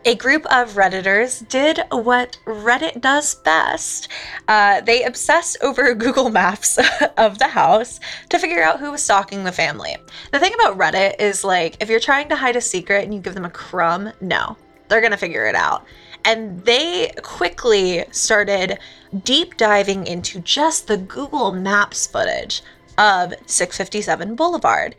a 0.08 0.14
group 0.14 0.46
of 0.46 0.72
Redditors 0.72 1.46
did 1.50 1.82
what 1.90 2.38
Reddit 2.46 3.02
does 3.02 3.34
best. 3.34 4.08
Uh, 4.48 4.80
they 4.80 5.04
obsessed 5.04 5.58
over 5.60 5.94
Google 6.06 6.30
Maps 6.30 6.78
of 7.18 7.38
the 7.38 7.48
house 7.48 8.00
to 8.30 8.38
figure 8.38 8.62
out 8.62 8.80
who 8.80 8.90
was 8.90 9.02
stalking 9.02 9.44
the 9.44 9.52
family. 9.52 9.98
The 10.32 10.38
thing 10.38 10.54
about 10.54 10.78
Reddit 10.78 11.20
is 11.20 11.44
like, 11.44 11.76
if 11.80 11.90
you're 11.90 12.00
trying 12.00 12.30
to 12.30 12.36
hide 12.36 12.56
a 12.56 12.60
secret 12.62 13.04
and 13.04 13.12
you 13.12 13.20
give 13.20 13.34
them 13.34 13.44
a 13.44 13.50
crumb, 13.50 14.10
no, 14.22 14.56
they're 14.88 15.02
going 15.02 15.10
to 15.10 15.18
figure 15.18 15.44
it 15.44 15.54
out. 15.54 15.84
And 16.24 16.64
they 16.64 17.12
quickly 17.22 18.06
started 18.10 18.78
deep 19.24 19.58
diving 19.58 20.06
into 20.06 20.40
just 20.40 20.86
the 20.86 20.96
Google 20.96 21.52
Maps 21.52 22.06
footage 22.06 22.62
of 22.96 23.34
657 23.44 24.36
Boulevard. 24.36 24.96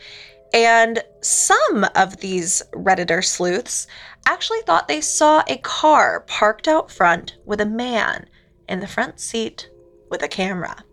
And 0.53 1.03
some 1.21 1.85
of 1.95 2.17
these 2.17 2.63
Redditor 2.73 3.23
sleuths 3.23 3.87
actually 4.25 4.61
thought 4.61 4.87
they 4.87 5.01
saw 5.01 5.43
a 5.47 5.57
car 5.57 6.21
parked 6.21 6.67
out 6.67 6.91
front 6.91 7.37
with 7.45 7.61
a 7.61 7.65
man 7.65 8.27
in 8.67 8.79
the 8.79 8.87
front 8.87 9.19
seat 9.19 9.69
with 10.09 10.21
a 10.21 10.27
camera. 10.27 10.83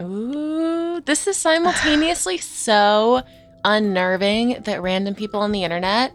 Ooh, 0.00 1.00
this 1.00 1.26
is 1.26 1.36
simultaneously 1.36 2.38
so 2.38 3.22
unnerving 3.64 4.62
that 4.64 4.82
random 4.82 5.14
people 5.14 5.40
on 5.40 5.52
the 5.52 5.64
internet 5.64 6.14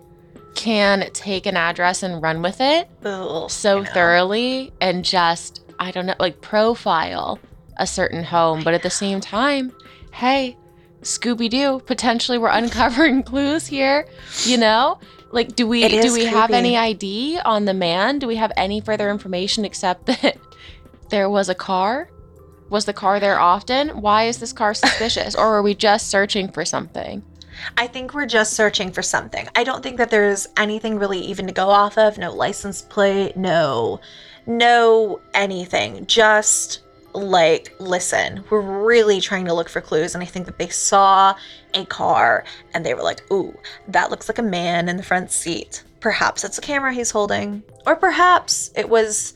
can 0.56 1.10
take 1.14 1.46
an 1.46 1.56
address 1.56 2.04
and 2.04 2.22
run 2.22 2.42
with 2.42 2.60
it 2.60 2.90
so 3.50 3.84
thoroughly 3.84 4.74
and 4.82 5.06
just, 5.06 5.64
I 5.80 5.92
don't 5.92 6.06
know, 6.06 6.16
like 6.20 6.42
profile 6.42 7.40
a 7.78 7.88
certain 7.88 8.24
home. 8.24 8.64
But 8.64 8.74
at 8.74 8.84
the 8.84 8.90
same 8.90 9.22
time, 9.22 9.72
hey, 10.12 10.58
Scooby 11.02 11.50
Doo, 11.50 11.82
potentially 11.86 12.38
we're 12.38 12.50
uncovering 12.52 13.24
clues 13.24 13.68
here, 13.68 14.06
you 14.44 14.58
know? 14.58 15.00
Like, 15.32 15.56
do 15.56 15.68
we 15.68 15.88
do 15.88 16.14
we 16.14 16.26
have 16.26 16.52
any 16.52 16.76
ID 16.76 17.40
on 17.46 17.66
the 17.66 17.74
man? 17.74 18.20
Do 18.20 18.28
we 18.28 18.36
have 18.38 18.52
any 18.58 18.82
further 18.82 19.12
information 19.12 19.64
except 19.64 20.06
that 20.08 20.38
there 21.10 21.30
was 21.30 21.50
a 21.50 21.56
car? 21.56 22.10
Was 22.70 22.86
the 22.86 22.94
car 22.94 23.20
there 23.20 23.40
often? 23.40 24.02
Why 24.02 24.24
is 24.26 24.38
this 24.38 24.54
car 24.54 24.74
suspicious? 24.74 25.36
or 25.36 25.56
are 25.56 25.62
we 25.62 25.74
just 25.76 26.10
searching 26.10 26.52
for 26.52 26.66
something? 26.66 27.24
I 27.78 27.88
think 27.88 28.14
we're 28.14 28.26
just 28.26 28.54
searching 28.54 28.92
for 28.92 29.02
something. 29.02 29.48
I 29.56 29.64
don't 29.64 29.84
think 29.84 29.98
that 29.98 30.10
there's 30.10 30.48
anything 30.58 30.98
really 30.98 31.20
even 31.20 31.48
to 31.48 31.54
go 31.54 31.70
off 31.70 31.98
of. 31.98 32.18
No 32.18 32.34
license 32.34 32.82
plate, 32.82 33.36
no, 33.36 34.00
no 34.46 35.20
anything. 35.34 36.06
Just 36.06 36.82
like, 37.14 37.74
listen, 37.80 38.44
we're 38.50 38.62
really 38.62 39.22
trying 39.22 39.46
to 39.46 39.54
look 39.54 39.70
for 39.70 39.82
clues. 39.82 40.16
And 40.16 40.24
I 40.24 40.28
think 40.28 40.46
that 40.46 40.58
they 40.58 40.70
saw 40.70 41.36
a 41.74 41.86
car 41.86 42.44
and 42.74 42.86
they 42.86 42.94
were 42.94 43.04
like, 43.04 43.22
ooh, 43.32 43.58
that 43.88 44.10
looks 44.10 44.30
like 44.30 44.38
a 44.38 44.44
man 44.44 44.90
in 44.90 44.98
the 44.98 45.04
front 45.04 45.32
seat. 45.32 45.84
Perhaps 46.00 46.44
it's 46.44 46.58
a 46.58 46.62
camera 46.62 46.94
he's 46.94 47.12
holding, 47.12 47.62
or 47.86 47.96
perhaps 47.96 48.72
it 48.76 48.90
was 48.90 49.34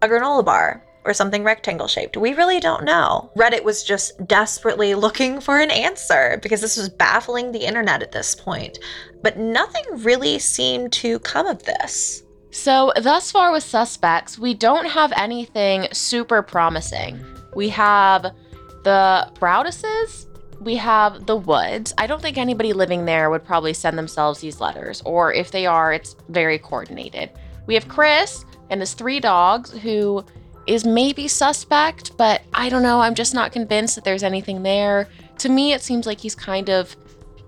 a 0.00 0.08
granola 0.08 0.44
bar, 0.44 0.82
or 1.06 1.14
something 1.14 1.44
rectangle 1.44 1.86
shaped. 1.86 2.16
We 2.16 2.34
really 2.34 2.58
don't 2.58 2.84
know. 2.84 3.30
Reddit 3.36 3.62
was 3.62 3.84
just 3.84 4.26
desperately 4.26 4.94
looking 4.94 5.40
for 5.42 5.58
an 5.58 5.70
answer 5.70 6.38
because 6.42 6.60
this 6.60 6.76
was 6.76 6.88
baffling 6.88 7.52
the 7.52 7.66
internet 7.66 8.02
at 8.02 8.12
this 8.12 8.34
point. 8.34 8.78
But 9.22 9.38
nothing 9.38 9.84
really 10.02 10.38
seemed 10.38 10.92
to 10.94 11.18
come 11.20 11.46
of 11.46 11.62
this. 11.62 12.22
So, 12.56 12.90
thus 12.96 13.30
far 13.30 13.52
with 13.52 13.64
suspects, 13.64 14.38
we 14.38 14.54
don't 14.54 14.86
have 14.86 15.12
anything 15.14 15.88
super 15.92 16.40
promising. 16.40 17.22
We 17.54 17.68
have 17.68 18.34
the 18.82 19.30
Broadduses, 19.34 20.26
we 20.58 20.74
have 20.76 21.26
the 21.26 21.36
Woods. 21.36 21.92
I 21.98 22.06
don't 22.06 22.22
think 22.22 22.38
anybody 22.38 22.72
living 22.72 23.04
there 23.04 23.28
would 23.28 23.44
probably 23.44 23.74
send 23.74 23.98
themselves 23.98 24.40
these 24.40 24.58
letters, 24.58 25.02
or 25.04 25.34
if 25.34 25.50
they 25.50 25.66
are, 25.66 25.92
it's 25.92 26.16
very 26.30 26.58
coordinated. 26.58 27.30
We 27.66 27.74
have 27.74 27.88
Chris 27.88 28.46
and 28.70 28.80
his 28.80 28.94
three 28.94 29.20
dogs, 29.20 29.70
who 29.70 30.24
is 30.66 30.86
maybe 30.86 31.28
suspect, 31.28 32.16
but 32.16 32.40
I 32.54 32.70
don't 32.70 32.82
know. 32.82 33.00
I'm 33.00 33.14
just 33.14 33.34
not 33.34 33.52
convinced 33.52 33.96
that 33.96 34.04
there's 34.04 34.22
anything 34.22 34.62
there. 34.62 35.10
To 35.40 35.50
me, 35.50 35.74
it 35.74 35.82
seems 35.82 36.06
like 36.06 36.20
he's 36.20 36.34
kind 36.34 36.70
of 36.70 36.96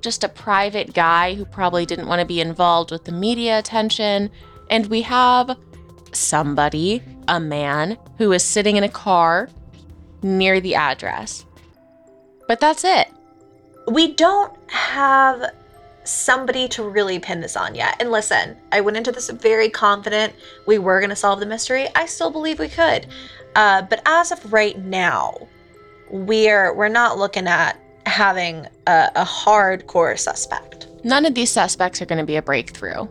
just 0.02 0.22
a 0.22 0.28
private 0.28 0.92
guy 0.92 1.34
who 1.34 1.44
probably 1.44 1.86
didn't 1.86 2.08
want 2.08 2.20
to 2.20 2.26
be 2.26 2.40
involved 2.40 2.90
with 2.90 3.04
the 3.04 3.12
media 3.12 3.58
attention. 3.58 4.30
And 4.70 4.87
we 4.87 5.02
have 5.02 5.56
somebody, 6.12 7.02
a 7.26 7.40
man, 7.40 7.98
who 8.18 8.32
is 8.32 8.42
sitting 8.42 8.76
in 8.76 8.84
a 8.84 8.88
car 8.88 9.48
near 10.22 10.60
the 10.60 10.75
address. 10.75 11.44
But 12.46 12.60
that's 12.60 12.84
it. 12.84 13.08
We 13.87 14.14
don't 14.14 14.52
have 14.70 15.52
somebody 16.04 16.68
to 16.68 16.82
really 16.82 17.18
pin 17.18 17.40
this 17.40 17.56
on 17.56 17.75
yet. 17.75 17.96
And 18.00 18.10
listen, 18.10 18.56
I 18.72 18.80
went 18.80 18.96
into 18.96 19.12
this 19.12 19.28
very 19.30 19.68
confident 19.68 20.32
we 20.66 20.78
were 20.78 21.00
going 21.00 21.10
to 21.10 21.16
solve 21.16 21.40
the 21.40 21.46
mystery. 21.46 21.87
I 21.94 22.06
still 22.06 22.30
believe 22.30 22.58
we 22.58 22.68
could. 22.68 23.06
Uh, 23.54 23.82
but 23.82 24.00
as 24.06 24.32
of 24.32 24.52
right 24.52 24.78
now, 24.78 25.34
we're 26.10 26.72
we're 26.75 26.88
not 26.88 27.18
looking 27.18 27.46
at 27.46 27.78
having 28.06 28.66
a, 28.87 29.10
a 29.14 29.25
hardcore 29.25 30.18
suspect. 30.18 30.88
None 31.04 31.26
of 31.26 31.34
these 31.34 31.50
suspects 31.50 32.00
are 32.00 32.06
going 32.06 32.18
to 32.18 32.25
be 32.25 32.37
a 32.37 32.42
breakthrough. 32.42 33.06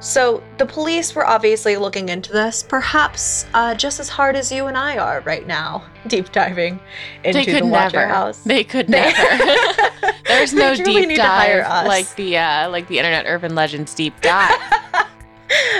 So 0.00 0.42
the 0.58 0.66
police 0.66 1.14
were 1.14 1.26
obviously 1.26 1.76
looking 1.76 2.08
into 2.10 2.32
this, 2.32 2.62
perhaps 2.62 3.46
uh, 3.54 3.74
just 3.74 3.98
as 3.98 4.08
hard 4.08 4.36
as 4.36 4.52
you 4.52 4.66
and 4.66 4.76
I 4.76 4.98
are 4.98 5.20
right 5.22 5.46
now, 5.46 5.84
deep 6.06 6.30
diving 6.32 6.78
into 7.24 7.38
they 7.38 7.44
could 7.46 7.62
the 7.64 7.66
Watcher 7.66 7.96
never. 7.98 8.08
House. 8.08 8.38
They 8.44 8.62
could 8.62 8.88
never. 8.90 10.12
There's 10.26 10.52
no 10.52 10.74
deep 10.76 11.08
need 11.08 11.16
to 11.16 11.22
hire 11.22 11.62
dive 11.62 11.86
like 11.86 12.14
the 12.16 12.36
uh, 12.38 12.70
like 12.70 12.88
the 12.88 12.98
Internet 12.98 13.24
Urban 13.26 13.54
Legends 13.54 13.94
deep 13.94 14.20
dive. 14.20 14.50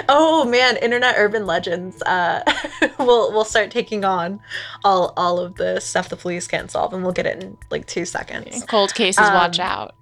oh 0.08 0.44
man, 0.44 0.76
internet 0.78 1.16
urban 1.18 1.44
legends. 1.44 2.00
Uh, 2.02 2.42
we'll 2.98 3.32
we'll 3.32 3.44
start 3.44 3.70
taking 3.70 4.04
on 4.04 4.40
all 4.84 5.12
all 5.16 5.38
of 5.40 5.56
the 5.56 5.80
stuff 5.80 6.08
the 6.08 6.16
police 6.16 6.46
can't 6.46 6.70
solve, 6.70 6.94
and 6.94 7.02
we'll 7.02 7.12
get 7.12 7.26
it 7.26 7.42
in 7.42 7.56
like 7.70 7.84
two 7.86 8.04
seconds. 8.04 8.64
Cold 8.66 8.94
cases, 8.94 9.20
watch 9.20 9.58
Um, 9.60 9.66
out. 9.66 9.94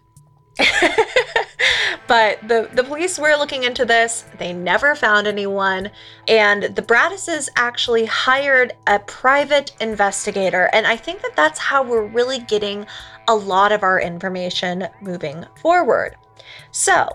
but 2.07 2.39
the 2.47 2.69
the 2.73 2.85
police 2.85 3.19
were 3.19 3.35
looking 3.37 3.65
into 3.65 3.85
this. 3.85 4.25
They 4.39 4.53
never 4.53 4.95
found 4.95 5.27
anyone, 5.27 5.91
and 6.29 6.63
the 6.63 6.83
Broadduses 6.83 7.49
actually 7.57 8.05
hired 8.05 8.73
a 8.87 8.99
private 9.01 9.73
investigator. 9.81 10.71
And 10.73 10.87
I 10.87 10.97
think 10.97 11.23
that 11.23 11.37
that's 11.37 11.59
how 11.59 11.83
we're 11.83 12.07
really 12.07 12.39
getting 12.39 12.87
a 13.27 13.35
lot 13.35 13.73
of 13.73 13.83
our 13.83 14.01
information 14.01 14.89
moving 15.01 15.45
forward. 15.61 16.17
So 16.71 17.09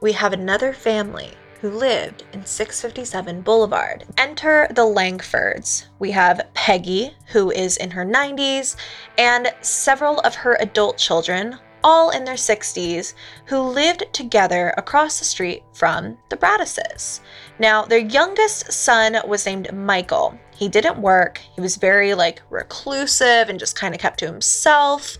we 0.00 0.12
have 0.12 0.32
another 0.32 0.72
family 0.72 1.34
who 1.64 1.70
lived 1.70 2.24
in 2.34 2.44
657 2.44 3.40
Boulevard. 3.40 4.04
Enter 4.18 4.66
the 4.68 4.82
Langfords. 4.82 5.86
We 5.98 6.10
have 6.10 6.46
Peggy, 6.52 7.14
who 7.28 7.50
is 7.50 7.78
in 7.78 7.90
her 7.92 8.04
90s, 8.04 8.76
and 9.16 9.50
several 9.62 10.20
of 10.20 10.34
her 10.34 10.58
adult 10.60 10.98
children, 10.98 11.58
all 11.84 12.10
in 12.10 12.24
their 12.24 12.34
60s, 12.34 13.14
who 13.44 13.60
lived 13.60 14.04
together 14.12 14.74
across 14.76 15.18
the 15.18 15.24
street 15.24 15.62
from 15.74 16.18
the 16.30 16.36
Broadduses. 16.36 17.20
Now, 17.60 17.84
their 17.84 17.98
youngest 17.98 18.72
son 18.72 19.16
was 19.28 19.46
named 19.46 19.72
Michael. 19.72 20.36
He 20.56 20.68
didn't 20.68 20.98
work. 20.98 21.40
He 21.54 21.60
was 21.60 21.76
very 21.76 22.14
like 22.14 22.42
reclusive 22.50 23.48
and 23.48 23.60
just 23.60 23.76
kind 23.76 23.94
of 23.94 24.00
kept 24.00 24.18
to 24.20 24.26
himself. 24.26 25.16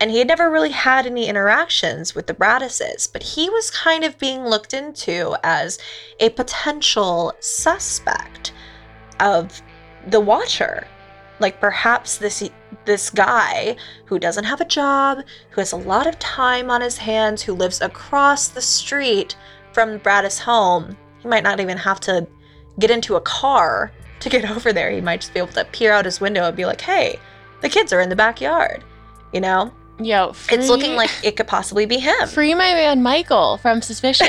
And 0.00 0.10
he 0.10 0.18
had 0.18 0.28
never 0.28 0.50
really 0.50 0.70
had 0.70 1.06
any 1.06 1.26
interactions 1.26 2.14
with 2.14 2.26
the 2.26 2.34
Broadduses, 2.34 3.10
but 3.12 3.22
he 3.22 3.50
was 3.50 3.70
kind 3.70 4.04
of 4.04 4.18
being 4.18 4.44
looked 4.44 4.74
into 4.74 5.36
as 5.42 5.78
a 6.20 6.28
potential 6.30 7.32
suspect 7.40 8.52
of 9.20 9.60
the 10.06 10.20
Watcher. 10.20 10.86
Like 11.40 11.60
perhaps 11.60 12.18
this 12.18 12.48
this 12.86 13.10
guy 13.10 13.76
who 14.06 14.18
doesn't 14.18 14.44
have 14.44 14.60
a 14.60 14.64
job, 14.64 15.18
who 15.50 15.60
has 15.60 15.72
a 15.72 15.76
lot 15.76 16.06
of 16.06 16.18
time 16.18 16.70
on 16.70 16.80
his 16.80 16.96
hands, 16.96 17.42
who 17.42 17.52
lives 17.52 17.80
across 17.80 18.48
the 18.48 18.62
street 18.62 19.36
from 19.72 19.98
Broaddus' 19.98 20.38
home. 20.40 20.96
He 21.18 21.28
might 21.28 21.42
not 21.42 21.60
even 21.60 21.76
have 21.76 22.00
to 22.00 22.26
get 22.78 22.90
into 22.90 23.16
a 23.16 23.20
car 23.20 23.92
to 24.20 24.28
get 24.28 24.50
over 24.56 24.72
there. 24.72 24.90
He 24.90 25.00
might 25.00 25.20
just 25.20 25.34
be 25.34 25.40
able 25.40 25.52
to 25.52 25.64
peer 25.66 25.92
out 25.92 26.04
his 26.04 26.20
window 26.20 26.44
and 26.44 26.56
be 26.56 26.64
like, 26.64 26.80
"Hey, 26.80 27.18
the 27.60 27.68
kids 27.68 27.92
are 27.92 28.00
in 28.00 28.08
the 28.08 28.16
backyard." 28.16 28.82
You 29.32 29.40
know? 29.40 29.72
Yo, 29.98 30.32
free, 30.32 30.58
It's 30.58 30.68
looking 30.68 30.94
like 30.94 31.10
it 31.24 31.36
could 31.36 31.46
possibly 31.46 31.86
be 31.86 31.98
him. 31.98 32.28
free 32.28 32.52
my 32.54 32.74
man 32.74 33.02
Michael 33.02 33.56
from 33.58 33.80
suspicion. 33.80 34.28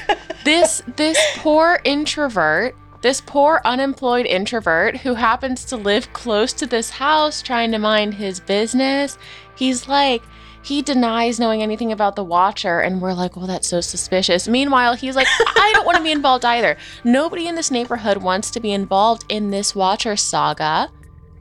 this 0.44 0.82
this 0.96 1.18
poor 1.36 1.80
introvert, 1.84 2.76
this 3.06 3.20
poor 3.20 3.60
unemployed 3.64 4.26
introvert 4.26 4.96
who 4.96 5.14
happens 5.14 5.64
to 5.64 5.76
live 5.76 6.12
close 6.12 6.52
to 6.52 6.66
this 6.66 6.90
house 6.90 7.40
trying 7.40 7.70
to 7.70 7.78
mind 7.78 8.12
his 8.12 8.40
business. 8.40 9.16
He's 9.54 9.86
like 9.86 10.24
he 10.62 10.82
denies 10.82 11.38
knowing 11.38 11.62
anything 11.62 11.92
about 11.92 12.16
the 12.16 12.24
watcher 12.24 12.80
and 12.80 13.00
we're 13.00 13.12
like, 13.12 13.36
"Well, 13.36 13.46
that's 13.46 13.68
so 13.68 13.80
suspicious." 13.80 14.48
Meanwhile, 14.48 14.96
he's 14.96 15.14
like, 15.14 15.28
"I 15.56 15.70
don't 15.72 15.86
want 15.86 15.98
to 15.98 16.02
be 16.02 16.10
involved 16.10 16.44
either. 16.44 16.76
Nobody 17.04 17.46
in 17.46 17.54
this 17.54 17.70
neighborhood 17.70 18.16
wants 18.16 18.50
to 18.50 18.58
be 18.58 18.72
involved 18.72 19.24
in 19.28 19.50
this 19.52 19.72
watcher 19.72 20.16
saga." 20.16 20.90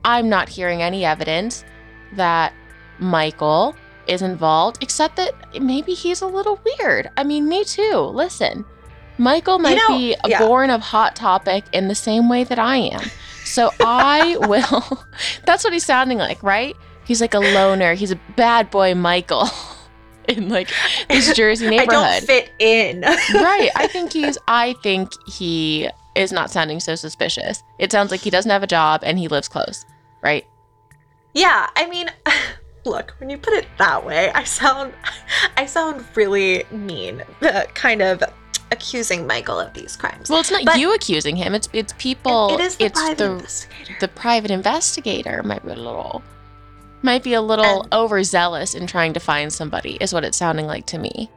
I'm 0.04 0.30
not 0.30 0.50
hearing 0.50 0.84
any 0.84 1.04
evidence 1.04 1.66
that 2.14 2.54
Michael 3.00 3.76
is 4.06 4.22
involved, 4.22 4.84
except 4.84 5.16
that 5.16 5.34
maybe 5.60 5.96
he's 5.96 6.22
a 6.22 6.28
little 6.28 6.60
weird. 6.64 7.10
I 7.18 7.24
mean, 7.24 7.50
me 7.50 7.64
too. 7.64 8.12
Listen, 8.14 8.66
Michael 9.18 9.60
might 9.60 9.78
know, 9.78 9.98
be 9.98 10.16
yeah. 10.26 10.40
born 10.40 10.70
of 10.70 10.82
Hot 10.82 11.16
Topic 11.16 11.64
in 11.72 11.88
the 11.88 11.96
same 11.96 12.30
way 12.30 12.44
that 12.44 12.60
I 12.60 12.78
am. 12.78 13.02
So 13.44 13.72
I 13.80 14.38
will. 14.42 15.06
That's 15.46 15.64
what 15.64 15.74
he's 15.74 15.86
sounding 15.86 16.18
like, 16.18 16.42
right? 16.44 16.76
He's 17.06 17.22
like 17.22 17.34
a 17.34 17.40
loner. 17.40 17.94
He's 17.94 18.12
a 18.12 18.20
bad 18.36 18.72
boy, 18.72 18.96
Michael, 18.96 19.48
in 20.28 20.50
like 20.50 20.70
this 21.08 21.34
Jersey 21.34 21.70
neighborhood. 21.70 21.94
I 21.94 22.20
don't 22.20 22.26
fit 22.26 22.52
in. 22.60 23.02
right. 23.02 23.70
I 23.76 23.88
think 23.88 24.12
he's. 24.14 24.38
I 24.48 24.74
think 24.82 25.12
he 25.28 25.90
is 26.16 26.32
not 26.32 26.50
sounding 26.50 26.80
so 26.80 26.96
suspicious. 26.96 27.62
It 27.78 27.92
sounds 27.92 28.10
like 28.10 28.22
he 28.22 28.30
doesn't 28.30 28.52
have 28.52 28.64
a 28.64 28.68
job 28.68 29.02
and 29.04 29.20
he 29.20 29.28
lives 29.28 29.48
close, 29.48 29.86
right? 30.24 30.46
Yeah, 31.34 31.70
I 31.76 31.88
mean, 31.88 32.10
look, 32.86 33.14
when 33.20 33.30
you 33.30 33.38
put 33.38 33.54
it 33.54 33.68
that 33.78 34.04
way, 34.06 34.32
I 34.32 34.44
sound 34.44 34.94
I 35.58 35.66
sound 35.66 36.04
really 36.16 36.64
mean, 36.72 37.24
uh, 37.42 37.66
kind 37.74 38.02
of 38.02 38.24
accusing 38.72 39.28
Michael 39.28 39.60
of 39.60 39.74
these 39.74 39.96
crimes. 39.96 40.30
Well, 40.30 40.40
it's 40.40 40.52
not 40.52 40.66
But- 40.66 40.80
you 40.80 40.94
accusing 40.94 41.36
him. 41.36 41.54
It's 41.54 41.70
it's 41.74 41.94
people. 41.98 42.54
it 42.56 42.60
is 42.62 42.76
the 42.78 42.86
it's 42.86 43.00
private 43.00 43.18
the 43.18 43.26
investigator. 43.32 43.98
the 44.00 44.08
private 44.08 44.52
investigator 44.52 45.44
might 45.44 45.64
be 45.66 45.72
a 45.72 45.76
little 45.76 46.24
might 47.02 47.24
be 47.24 47.34
a 47.34 47.42
little 47.42 47.82
And- 47.84 47.94
overzealous 47.94 48.74
in 48.74 48.88
trying 48.88 49.14
to 49.14 49.20
find 49.20 49.54
somebody. 49.54 49.98
Is 50.02 50.14
what 50.14 50.24
it's 50.26 50.38
sounding 50.38 50.66
like 50.66 50.86
to 50.88 50.98
me. 50.98 51.30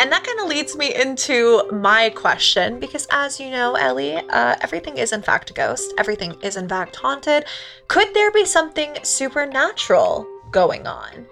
And 0.00 0.10
that 0.10 0.24
kind 0.24 0.40
of 0.40 0.48
leads 0.48 0.76
me 0.76 0.94
into 0.94 1.62
my 1.70 2.08
question 2.10 2.80
because, 2.80 3.06
as 3.10 3.38
you 3.38 3.50
know, 3.50 3.74
Ellie, 3.74 4.16
uh, 4.16 4.56
everything 4.62 4.96
is 4.96 5.12
in 5.12 5.20
fact 5.20 5.50
a 5.50 5.52
ghost. 5.52 5.92
Everything 5.98 6.36
is 6.40 6.56
in 6.56 6.68
fact 6.68 6.96
haunted. 6.96 7.44
Could 7.88 8.14
there 8.14 8.30
be 8.30 8.46
something 8.46 8.96
supernatural 9.02 10.26
going 10.50 10.86
on? 10.86 11.26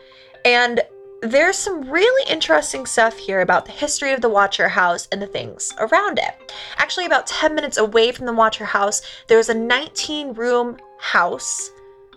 And 0.45 0.83
there's 1.23 1.57
some 1.57 1.91
really 1.91 2.31
interesting 2.31 2.87
stuff 2.87 3.17
here 3.19 3.41
about 3.41 3.65
the 3.67 3.73
history 3.73 4.13
of 4.13 4.21
the 4.21 4.29
Watcher 4.29 4.69
House 4.69 5.09
and 5.11 5.21
the 5.21 5.27
things 5.27 5.73
around 5.79 6.19
it. 6.19 6.53
Actually, 6.77 7.07
about 7.07 7.27
10 7.27 7.55
minutes 7.55 7.77
away 7.77 8.13
from 8.13 8.27
the 8.27 8.33
Watcher 8.33 8.65
House, 8.65 9.03
there's 9.27 9.49
a 9.49 9.55
19 9.55 10.35
room 10.35 10.77
house. 10.99 11.71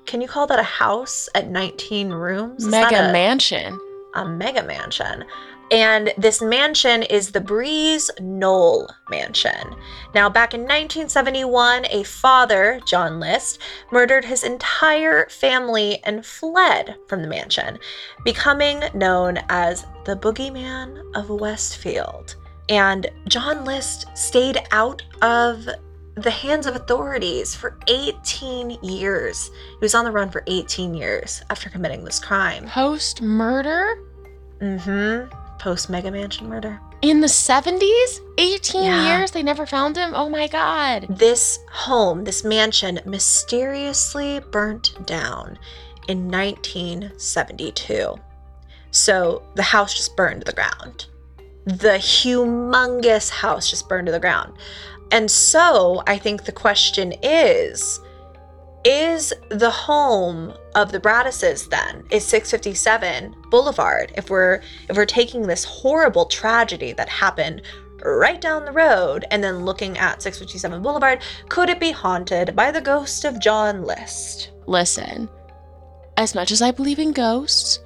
Can 0.05 0.21
you 0.21 0.27
call 0.27 0.45
that 0.47 0.59
a 0.59 0.63
house 0.63 1.29
at 1.35 1.49
19 1.49 2.09
rooms? 2.09 2.63
Is 2.63 2.69
Mega 2.69 3.09
a- 3.09 3.11
mansion. 3.11 3.79
a 4.15 4.25
mega 4.25 4.63
mansion. 4.63 5.23
And 5.71 6.13
this 6.17 6.41
mansion 6.41 7.03
is 7.03 7.31
the 7.31 7.39
Breeze 7.39 8.11
Knoll 8.19 8.89
Mansion. 9.09 9.73
Now, 10.13 10.29
back 10.29 10.53
in 10.53 10.61
1971, 10.61 11.85
a 11.89 12.03
father, 12.03 12.81
John 12.85 13.21
List, 13.21 13.59
murdered 13.89 14.25
his 14.25 14.43
entire 14.43 15.29
family 15.29 16.03
and 16.03 16.25
fled 16.25 16.97
from 17.07 17.21
the 17.21 17.27
mansion, 17.29 17.79
becoming 18.25 18.83
known 18.93 19.39
as 19.47 19.85
the 20.03 20.17
Boogeyman 20.17 21.01
of 21.15 21.29
Westfield. 21.29 22.35
And 22.67 23.09
John 23.29 23.63
List 23.63 24.05
stayed 24.13 24.59
out 24.71 25.01
of 25.21 25.69
the 26.15 26.31
hands 26.31 26.65
of 26.65 26.75
authorities 26.75 27.55
for 27.55 27.79
18 27.87 28.71
years. 28.83 29.49
He 29.69 29.77
was 29.79 29.95
on 29.95 30.03
the 30.03 30.11
run 30.11 30.29
for 30.29 30.43
18 30.47 30.93
years 30.93 31.41
after 31.49 31.69
committing 31.69 32.03
this 32.03 32.19
crime. 32.19 32.67
Post 32.67 33.21
murder? 33.21 33.97
Mm 34.59 34.81
hmm. 35.29 35.37
Post 35.61 35.91
Mega 35.91 36.09
Mansion 36.09 36.49
murder. 36.49 36.81
In 37.03 37.21
the 37.21 37.27
70s? 37.27 38.19
18 38.39 38.83
Yeah. 38.83 39.19
years? 39.19 39.29
They 39.29 39.43
never 39.43 39.67
found 39.67 39.95
him? 39.95 40.13
Oh 40.15 40.27
my 40.27 40.47
God. 40.47 41.05
This 41.07 41.59
home, 41.71 42.23
this 42.23 42.43
mansion, 42.43 42.99
mysteriously 43.05 44.39
burnt 44.51 45.05
down 45.05 45.59
in 46.07 46.31
1972. 46.31 48.15
So 48.89 49.43
the 49.53 49.61
house 49.61 49.93
just 49.93 50.15
burned 50.17 50.41
to 50.41 50.45
the 50.45 50.53
ground. 50.53 51.05
The 51.65 51.99
humongous 51.99 53.29
house 53.29 53.69
just 53.69 53.87
burned 53.87 54.07
to 54.07 54.11
the 54.11 54.19
ground. 54.19 54.53
And 55.11 55.29
so 55.29 56.01
I 56.07 56.17
think 56.17 56.45
the 56.45 56.51
question 56.51 57.13
is 57.21 57.99
is 58.83 59.33
the 59.49 59.69
home 59.69 60.53
of 60.75 60.91
the 60.91 60.99
Broadduses 60.99 61.69
then 61.69 62.03
is 62.09 62.25
657 62.25 63.35
Boulevard 63.49 64.11
if 64.15 64.29
we're 64.29 64.61
if 64.89 64.97
we're 64.97 65.05
taking 65.05 65.43
this 65.43 65.63
horrible 65.63 66.25
tragedy 66.25 66.93
that 66.93 67.09
happened 67.09 67.61
right 68.03 68.41
down 68.41 68.65
the 68.65 68.71
road 68.71 69.25
and 69.29 69.43
then 69.43 69.65
looking 69.65 69.97
at 69.97 70.21
657 70.21 70.81
Boulevard 70.81 71.21
could 71.49 71.69
it 71.69 71.79
be 71.79 71.91
haunted 71.91 72.55
by 72.55 72.71
the 72.71 72.81
ghost 72.81 73.25
of 73.25 73.39
John 73.39 73.83
List? 73.83 74.51
Listen, 74.65 75.29
as 76.17 76.33
much 76.33 76.51
as 76.51 76.61
I 76.61 76.71
believe 76.71 76.99
in 76.99 77.11
ghosts, 77.11 77.79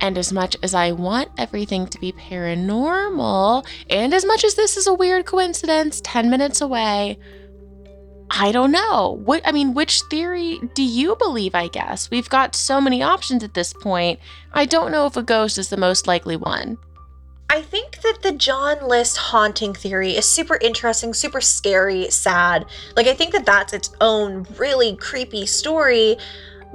and 0.00 0.18
as 0.18 0.32
much 0.32 0.56
as 0.62 0.74
I 0.74 0.92
want 0.92 1.30
everything 1.38 1.86
to 1.86 1.98
be 1.98 2.12
paranormal, 2.12 3.66
and 3.88 4.12
as 4.12 4.24
much 4.24 4.44
as 4.44 4.54
this 4.54 4.76
is 4.76 4.86
a 4.86 4.94
weird 4.94 5.24
coincidence 5.26 6.00
10 6.04 6.30
minutes 6.30 6.60
away, 6.60 7.18
I 8.38 8.52
don't 8.52 8.70
know. 8.70 9.18
What 9.24 9.40
I 9.46 9.52
mean, 9.52 9.72
which 9.72 10.02
theory 10.10 10.60
do 10.74 10.82
you 10.82 11.16
believe, 11.16 11.54
I 11.54 11.68
guess? 11.68 12.10
We've 12.10 12.28
got 12.28 12.54
so 12.54 12.80
many 12.80 13.02
options 13.02 13.42
at 13.42 13.54
this 13.54 13.72
point. 13.72 14.20
I 14.52 14.66
don't 14.66 14.92
know 14.92 15.06
if 15.06 15.16
a 15.16 15.22
ghost 15.22 15.56
is 15.56 15.70
the 15.70 15.76
most 15.76 16.06
likely 16.06 16.36
one. 16.36 16.76
I 17.48 17.62
think 17.62 18.02
that 18.02 18.18
the 18.22 18.32
John 18.32 18.86
List 18.86 19.16
haunting 19.16 19.72
theory 19.72 20.10
is 20.16 20.26
super 20.26 20.58
interesting, 20.60 21.14
super 21.14 21.40
scary, 21.40 22.10
sad. 22.10 22.66
Like, 22.96 23.06
I 23.06 23.14
think 23.14 23.32
that 23.32 23.46
that's 23.46 23.72
its 23.72 23.90
own 24.00 24.46
really 24.58 24.96
creepy 24.96 25.46
story. 25.46 26.18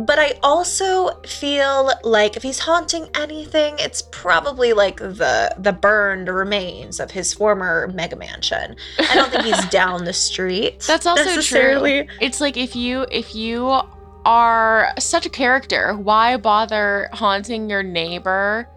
But 0.05 0.19
I 0.19 0.39
also 0.41 1.21
feel 1.21 1.91
like 2.03 2.35
if 2.35 2.43
he's 2.43 2.59
haunting 2.59 3.09
anything, 3.15 3.75
it's 3.77 4.01
probably 4.01 4.73
like 4.73 4.97
the 4.97 5.53
the 5.57 5.73
burned 5.73 6.27
remains 6.27 6.99
of 6.99 7.11
his 7.11 7.33
former 7.33 7.91
mega 7.93 8.15
mansion. 8.15 8.75
I 8.97 9.15
don't 9.15 9.31
think 9.31 9.43
he's 9.43 9.65
down 9.69 10.05
the 10.05 10.13
street. 10.13 10.79
That's 10.87 11.05
also 11.05 11.23
necessarily. 11.23 12.05
true. 12.05 12.15
It's 12.19 12.41
like 12.41 12.57
if 12.57 12.75
you 12.75 13.05
if 13.11 13.35
you 13.35 13.79
are 14.25 14.93
such 14.99 15.25
a 15.25 15.29
character, 15.29 15.95
why 15.95 16.37
bother 16.37 17.09
haunting 17.13 17.69
your 17.69 17.83
neighbor 17.83 18.67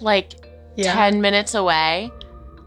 like 0.00 0.34
10 0.76 1.20
minutes 1.20 1.54
away? 1.54 2.10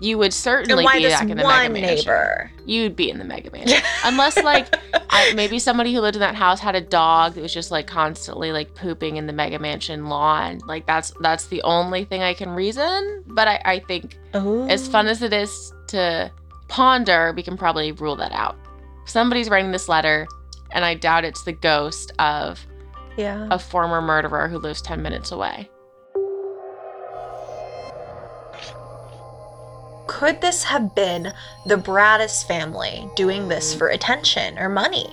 You 0.02 0.18
would 0.18 0.34
certainly 0.34 0.86
be 0.94 1.08
back 1.08 1.24
in 1.24 1.30
the 1.30 1.36
mega 1.36 1.70
mansion. 1.70 1.82
neighbor? 1.82 2.52
You'd 2.66 2.96
be 2.96 3.10
in 3.10 3.18
the 3.18 3.26
mega 3.26 3.52
mansion. 3.52 3.82
Unless 4.06 4.38
like 4.38 4.74
I, 5.10 5.34
maybe 5.34 5.60
somebody 5.60 5.94
who 5.94 6.00
lived 6.00 6.16
in 6.16 6.22
that 6.22 6.36
house 6.36 6.60
had 6.60 6.76
a 6.76 6.82
dog 6.82 7.34
that 7.34 7.42
was 7.42 7.54
just 7.54 7.70
like 7.70 7.88
constantly 7.88 8.52
like 8.52 8.76
pooping 8.76 9.18
in 9.18 9.28
the 9.28 9.34
mega 9.34 9.60
mansion 9.60 10.08
lawn. 10.08 10.60
Like 10.66 10.86
that's 10.86 11.12
that's 11.20 11.48
the 11.48 11.62
only 11.64 12.06
thing 12.06 12.22
I 12.22 12.34
can 12.34 12.50
reason. 12.52 13.24
But 13.28 13.48
I, 13.48 13.62
I 13.66 13.80
think 13.80 14.18
as 14.34 14.88
fun 14.88 15.08
as 15.08 15.22
it 15.22 15.34
is 15.34 15.74
to 15.88 16.32
ponder, 16.70 17.34
we 17.36 17.44
can 17.44 17.58
probably 17.58 17.92
rule 17.92 18.16
that 18.16 18.32
out. 18.32 18.56
Somebody's 19.06 19.50
writing 19.50 19.72
this 19.72 19.90
letter, 19.90 20.28
and 20.72 20.86
I 20.86 20.94
doubt 20.94 21.26
it's 21.26 21.44
the 21.44 21.52
ghost 21.52 22.14
of 22.20 22.66
yeah. 23.18 23.48
a 23.52 23.60
former 23.60 24.02
murderer 24.02 24.48
who 24.48 24.60
lives 24.60 24.82
10 24.82 25.02
minutes 25.02 25.32
away. 25.32 25.70
Could 30.10 30.41
this 30.41 30.63
have 30.63 30.95
been 30.95 31.32
the 31.67 31.78
Broaddus 31.78 32.43
family 32.43 33.08
doing 33.15 33.48
this 33.48 33.76
for 33.76 33.89
attention 33.89 34.58
or 34.58 34.67
money? 34.67 35.08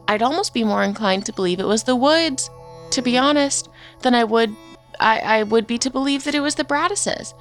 I'd 0.07 0.21
almost 0.21 0.53
be 0.53 0.63
more 0.63 0.83
inclined 0.83 1.25
to 1.25 1.33
believe 1.33 1.59
it 1.59 1.67
was 1.67 1.83
the 1.83 1.97
Woods, 1.97 2.49
to 2.91 3.01
be 3.01 3.17
honest, 3.17 3.69
than 4.03 4.15
I 4.15 4.23
would 4.23 4.55
I, 5.01 5.19
I 5.19 5.43
would 5.43 5.67
be 5.67 5.77
to 5.79 5.89
believe 5.89 6.23
that 6.23 6.35
it 6.35 6.39
was 6.39 6.55
the 6.55 6.63
Broadduses. 6.63 7.33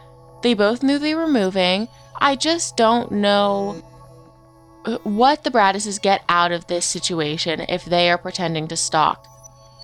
They 0.42 0.54
both 0.54 0.82
knew 0.82 0.98
they 0.98 1.14
were 1.14 1.28
moving. 1.28 1.86
I 2.20 2.34
just 2.34 2.76
don't 2.76 3.12
know 3.12 3.80
what 5.04 5.44
the 5.44 5.50
Broadduses 5.50 6.00
get 6.00 6.22
out 6.28 6.52
of 6.52 6.66
this 6.66 6.84
situation 6.84 7.64
if 7.68 7.84
they 7.84 8.10
are 8.10 8.18
pretending 8.18 8.68
to 8.68 8.76
stalk 8.76 9.26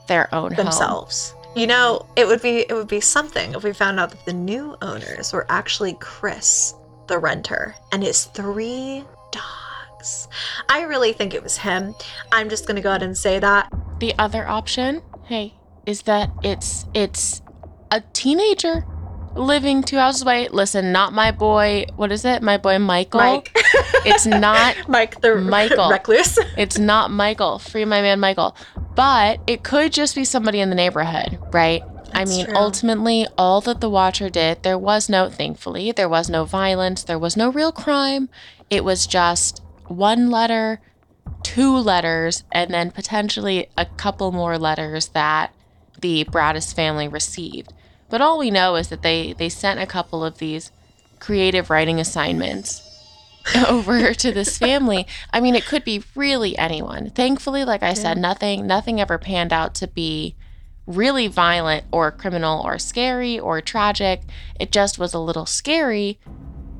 their 0.09 0.33
own 0.35 0.53
home. 0.53 0.65
themselves. 0.65 1.35
You 1.57 1.67
know, 1.67 2.07
it 2.17 2.27
would 2.27 2.43
be 2.43 2.61
it 2.69 2.75
would 2.75 2.89
be 2.89 3.01
something 3.01 3.55
if 3.55 3.65
we 3.65 3.73
found 3.73 3.99
out 3.99 4.11
that 4.11 4.25
the 4.25 4.33
new 4.33 4.77
owners 4.83 5.33
were 5.33 5.47
actually 5.49 5.95
Chris, 5.95 6.75
the 7.09 7.19
renter, 7.19 7.75
and 7.93 8.03
his 8.03 8.25
three 8.27 9.05
dogs. 9.33 10.29
I 10.69 10.83
really 10.83 11.13
think 11.13 11.35
it 11.35 11.43
was 11.43 11.57
him. 11.57 11.95
I'm 12.31 12.49
just 12.49 12.67
gonna 12.67 12.81
go 12.81 12.91
ahead 12.91 13.03
and 13.03 13.17
say 13.17 13.39
that. 13.41 13.73
The 13.99 14.15
other 14.19 14.47
option, 14.47 15.03
hey, 15.25 15.55
is 15.87 16.03
that 16.03 16.31
it's 16.45 16.87
it's 16.95 17.43
a 17.91 18.01
teenager 18.13 18.85
living 19.35 19.83
two 19.83 19.97
houses 19.97 20.23
away. 20.23 20.49
Listen, 20.49 20.93
not 20.93 21.13
my 21.13 21.33
boy. 21.33 21.87
What 21.97 22.13
is 22.13 22.25
it? 22.25 22.43
My 22.43 22.59
boy 22.59 22.79
Michael. 22.79 23.21
Mike. 23.21 23.57
It's 24.05 24.27
not 24.27 24.77
Mike 24.89 25.21
the 25.21 25.37
Michael. 25.37 25.91
recluse. 25.91 26.39
It's 26.57 26.79
not 26.79 27.11
Michael. 27.11 27.59
Free 27.59 27.85
my 27.85 28.01
man 28.03 28.21
Michael. 28.21 28.57
But 28.95 29.41
it 29.47 29.63
could 29.63 29.93
just 29.93 30.15
be 30.15 30.25
somebody 30.25 30.61
in 30.61 30.69
the 30.69 30.75
neighborhood, 30.75 31.39
right? 31.53 31.83
I 32.13 32.25
mean, 32.25 32.47
true. 32.47 32.57
ultimately, 32.57 33.27
all 33.39 33.61
that 33.63 33.81
the 33.81 33.89
Watcher 33.89 34.29
did, 34.31 34.63
there 34.63 34.77
was 34.79 35.09
no, 35.09 35.29
thankfully, 35.29 35.93
there 35.93 36.09
was 36.09 36.29
no 36.29 36.45
violence, 36.45 37.05
there 37.05 37.19
was 37.19 37.37
no 37.37 37.51
real 37.51 37.71
crime. 37.73 38.29
It 38.69 38.85
was 38.85 39.07
just 39.07 39.63
one 39.87 40.29
letter, 40.31 40.81
two 41.45 41.77
letters, 41.77 42.43
and 42.51 42.75
then 42.75 42.91
potentially 42.91 43.69
a 43.79 43.87
couple 43.87 44.33
more 44.33 44.59
letters 44.59 45.09
that 45.09 45.53
the 46.01 46.25
Broaddus 46.25 46.75
family 46.75 47.07
received. 47.09 47.73
But 48.09 48.21
all 48.21 48.39
we 48.39 48.51
know 48.51 48.75
is 48.75 48.89
that 48.89 49.03
they 49.03 49.33
they 49.35 49.49
sent 49.49 49.79
a 49.81 49.87
couple 49.87 50.25
of 50.25 50.39
these 50.39 50.73
creative 51.21 51.71
writing 51.71 52.01
assignments 52.01 52.83
over 53.69 54.13
to 54.15 54.33
this 54.33 54.59
family. 54.59 55.07
I 55.33 55.41
mean, 55.41 55.55
it 55.55 55.65
could 55.65 55.85
be 55.85 56.03
really 56.15 56.57
anyone. 56.59 57.11
Thankfully, 57.11 57.65
like 57.65 57.83
I 57.83 57.95
said, 57.95 58.19
nothing 58.19 58.67
nothing 58.67 59.01
ever 59.01 59.19
panned 59.19 59.53
out 59.53 59.75
to 59.77 59.87
be 59.87 60.37
really 60.87 61.27
violent 61.29 61.85
or 61.93 62.11
criminal 62.11 62.63
or 62.65 62.79
scary 62.79 63.39
or 63.39 63.61
tragic. 63.61 64.23
It 64.59 64.73
just 64.73 64.99
was 64.99 65.15
a 65.15 65.19
little 65.19 65.47
scary, 65.47 66.19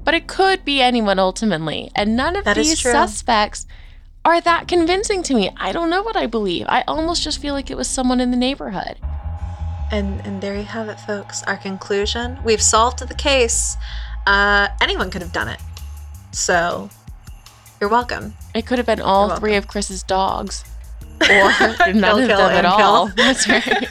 but 0.05 0.15
it 0.15 0.27
could 0.27 0.65
be 0.65 0.81
anyone 0.81 1.19
ultimately. 1.19 1.91
And 1.95 2.17
none 2.17 2.37
of 2.37 2.45
That 2.45 2.57
these 2.57 2.81
suspects 2.81 3.67
are 4.25 4.41
that 4.41 4.69
convincing 4.69 5.23
to 5.25 5.35
me. 5.35 5.51
I 5.57 5.73
don't 5.73 5.91
know 5.91 6.03
what 6.03 6.17
I 6.17 6.27
believe. 6.27 6.67
I 6.69 6.85
almost 6.87 7.23
just 7.23 7.41
feel 7.41 7.55
like 7.55 7.71
it 7.71 7.77
was 7.77 7.89
someone 7.89 8.21
in 8.21 8.31
the 8.31 8.37
neighborhood. 8.37 8.97
And 9.91 10.21
and 10.25 10.41
there 10.41 10.57
you 10.57 10.65
have 10.65 10.89
it, 10.89 11.01
folks. 11.01 11.43
Our 11.45 11.57
conclusion: 11.57 12.39
we've 12.45 12.63
solved 12.63 13.01
the 13.01 13.15
case. 13.15 13.77
Uh, 14.27 14.69
anyone 14.81 15.11
could 15.11 15.23
have 15.23 15.33
done 15.33 15.49
it. 15.49 15.61
So, 16.33 16.89
you're 17.81 17.91
welcome. 17.91 18.35
It 18.55 18.67
could 18.67 18.79
have 18.79 18.87
been 18.87 19.01
all 19.01 19.37
three 19.37 19.57
of 19.57 19.67
Chris's 19.69 20.03
dogs. 20.03 20.65
Or 21.23 21.93
none 21.93 22.01
Kill, 22.01 22.19
of 22.19 22.27
kill, 22.29 22.39
them 22.39 22.51
at 22.51 22.57
and 22.57 22.67
all. 22.67 23.07
That's 23.17 23.47
right. 23.47 23.87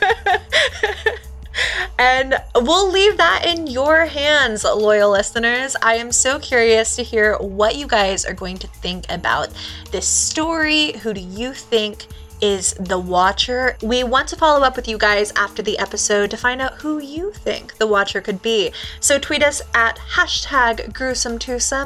and 2.00 2.34
we'll 2.56 2.90
leave 2.92 3.18
that 3.18 3.44
in 3.46 3.68
your 3.68 4.08
hands, 4.08 4.64
loyal 4.64 5.12
listeners. 5.12 5.76
I 5.84 5.94
am 5.96 6.12
so 6.12 6.40
curious 6.40 6.96
to 6.96 7.04
hear 7.04 7.38
what 7.38 7.76
you 7.76 7.86
guys 7.86 8.26
are 8.26 8.34
going 8.34 8.58
to 8.58 8.68
think 8.68 9.06
about 9.10 9.50
this 9.92 10.08
story. 10.08 10.94
Who 11.04 11.14
do 11.14 11.22
you 11.22 11.54
think 11.54 12.08
is 12.42 12.74
the 12.74 13.00
Watcher. 13.00 13.78
We 13.82 14.04
want 14.04 14.28
to 14.30 14.36
follow 14.36 14.66
up 14.66 14.76
with 14.76 14.88
you 14.88 14.98
guys 14.98 15.32
after 15.36 15.62
the 15.62 15.78
episode 15.78 16.32
to 16.32 16.38
find 16.38 16.62
out 16.62 16.76
who 16.76 17.00
you 17.00 17.32
think 17.32 17.78
the 17.78 17.88
Watcher 17.88 18.22
could 18.22 18.42
be. 18.42 18.72
So 19.00 19.20
tweet 19.20 19.44
us 19.44 19.62
at 19.74 19.98
hashtag 19.98 20.94
gruesome 20.94 21.40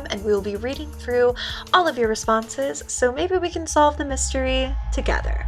and 0.09 0.23
we 0.23 0.31
will 0.31 0.41
be 0.41 0.55
reading 0.55 0.91
through 0.91 1.35
all 1.73 1.87
of 1.87 1.97
your 1.97 2.07
responses 2.07 2.83
so 2.87 3.11
maybe 3.11 3.37
we 3.37 3.49
can 3.49 3.67
solve 3.67 3.97
the 3.97 4.05
mystery 4.05 4.75
together. 4.91 5.45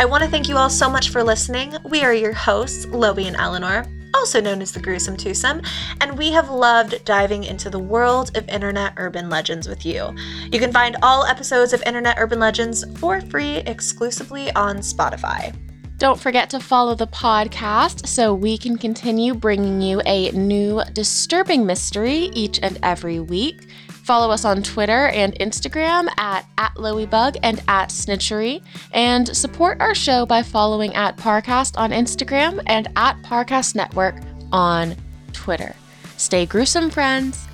I 0.00 0.06
want 0.06 0.24
to 0.24 0.30
thank 0.30 0.48
you 0.48 0.56
all 0.56 0.70
so 0.70 0.88
much 0.88 1.10
for 1.10 1.22
listening. 1.22 1.76
We 1.84 2.02
are 2.04 2.14
your 2.14 2.32
hosts, 2.32 2.86
Loey 2.86 3.26
and 3.26 3.36
Eleanor, 3.36 3.84
also 4.14 4.40
known 4.40 4.62
as 4.62 4.72
the 4.72 4.80
Gruesome 4.80 5.16
Twosome, 5.16 5.62
and 6.00 6.16
we 6.16 6.30
have 6.32 6.50
loved 6.50 7.04
diving 7.04 7.44
into 7.44 7.70
the 7.70 7.78
world 7.78 8.36
of 8.36 8.48
internet 8.48 8.94
urban 8.96 9.28
legends 9.28 9.68
with 9.68 9.84
you. 9.84 10.14
You 10.52 10.58
can 10.58 10.72
find 10.72 10.96
all 11.02 11.24
episodes 11.24 11.72
of 11.72 11.82
Internet 11.82 12.16
Urban 12.18 12.38
Legends 12.38 12.84
for 12.98 13.20
free 13.20 13.56
exclusively 13.58 14.50
on 14.52 14.78
Spotify. 14.78 15.54
Don't 16.00 16.18
forget 16.18 16.48
to 16.50 16.60
follow 16.60 16.94
the 16.94 17.06
podcast 17.06 18.06
so 18.06 18.32
we 18.32 18.56
can 18.56 18.78
continue 18.78 19.34
bringing 19.34 19.82
you 19.82 20.00
a 20.06 20.30
new 20.30 20.82
disturbing 20.94 21.66
mystery 21.66 22.30
each 22.32 22.58
and 22.62 22.78
every 22.82 23.20
week. 23.20 23.68
Follow 24.10 24.32
us 24.32 24.44
on 24.44 24.60
Twitter 24.64 25.06
and 25.06 25.34
Instagram 25.38 26.08
at, 26.18 26.44
at 26.58 26.74
Loiebug 26.74 27.36
and 27.44 27.62
at 27.68 27.90
Snitchery. 27.90 28.60
And 28.90 29.36
support 29.36 29.80
our 29.80 29.94
show 29.94 30.26
by 30.26 30.42
following 30.42 30.92
at 30.96 31.16
Parcast 31.16 31.78
on 31.78 31.92
Instagram 31.92 32.60
and 32.66 32.88
at 32.96 33.22
Parcast 33.22 33.76
Network 33.76 34.16
on 34.50 34.96
Twitter. 35.32 35.76
Stay 36.16 36.44
gruesome, 36.44 36.90
friends. 36.90 37.46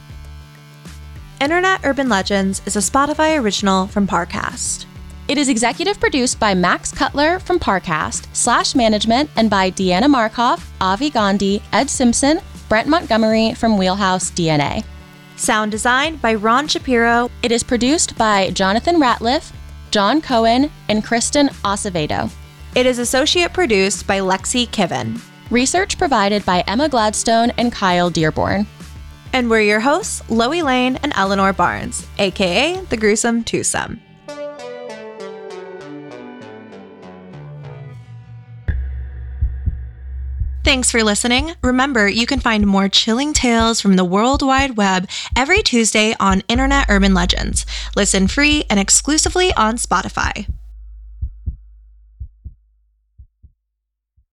Internet 1.42 1.82
Urban 1.84 2.08
Legends 2.08 2.62
is 2.64 2.74
a 2.74 2.78
Spotify 2.78 3.38
original 3.38 3.86
from 3.86 4.06
Parcast. 4.06 4.86
It 5.28 5.36
is 5.36 5.50
executive 5.50 6.00
produced 6.00 6.40
by 6.40 6.54
Max 6.54 6.90
Cutler 6.90 7.38
from 7.38 7.60
Parcast, 7.60 8.34
slash 8.34 8.74
management, 8.74 9.28
and 9.36 9.50
by 9.50 9.70
Deanna 9.70 10.08
Markov, 10.08 10.66
Avi 10.80 11.10
Gandhi, 11.10 11.62
Ed 11.74 11.90
Simpson, 11.90 12.40
Brent 12.70 12.88
Montgomery 12.88 13.52
from 13.52 13.76
Wheelhouse 13.76 14.30
DNA. 14.30 14.86
Sound 15.36 15.70
design 15.70 16.16
by 16.16 16.34
Ron 16.34 16.66
Shapiro. 16.66 17.30
It 17.42 17.52
is 17.52 17.62
produced 17.62 18.16
by 18.16 18.50
Jonathan 18.50 18.96
Ratliff, 18.96 19.52
John 19.90 20.22
Cohen, 20.22 20.70
and 20.88 21.04
Kristen 21.04 21.48
Acevedo. 21.62 22.30
It 22.74 22.86
is 22.86 22.98
associate 22.98 23.52
produced 23.52 24.06
by 24.06 24.20
Lexi 24.20 24.66
Kiven. 24.66 25.20
Research 25.50 25.98
provided 25.98 26.44
by 26.44 26.64
Emma 26.66 26.88
Gladstone 26.88 27.50
and 27.58 27.70
Kyle 27.70 28.10
Dearborn. 28.10 28.66
And 29.32 29.50
we're 29.50 29.60
your 29.60 29.80
hosts, 29.80 30.22
Loey 30.28 30.62
Lane 30.62 30.96
and 31.02 31.12
Eleanor 31.14 31.52
Barnes, 31.52 32.06
aka 32.18 32.80
the 32.88 32.96
Gruesome 32.96 33.44
Twosome. 33.44 34.00
Thanks 40.66 40.90
for 40.90 41.04
listening. 41.04 41.52
Remember, 41.62 42.08
you 42.08 42.26
can 42.26 42.40
find 42.40 42.66
more 42.66 42.88
chilling 42.88 43.32
tales 43.32 43.80
from 43.80 43.94
the 43.94 44.04
World 44.04 44.42
Wide 44.42 44.76
Web 44.76 45.08
every 45.36 45.62
Tuesday 45.62 46.16
on 46.18 46.42
Internet 46.48 46.86
Urban 46.88 47.14
Legends. 47.14 47.64
Listen 47.94 48.26
free 48.26 48.64
and 48.68 48.80
exclusively 48.80 49.54
on 49.54 49.76
Spotify. 49.76 50.48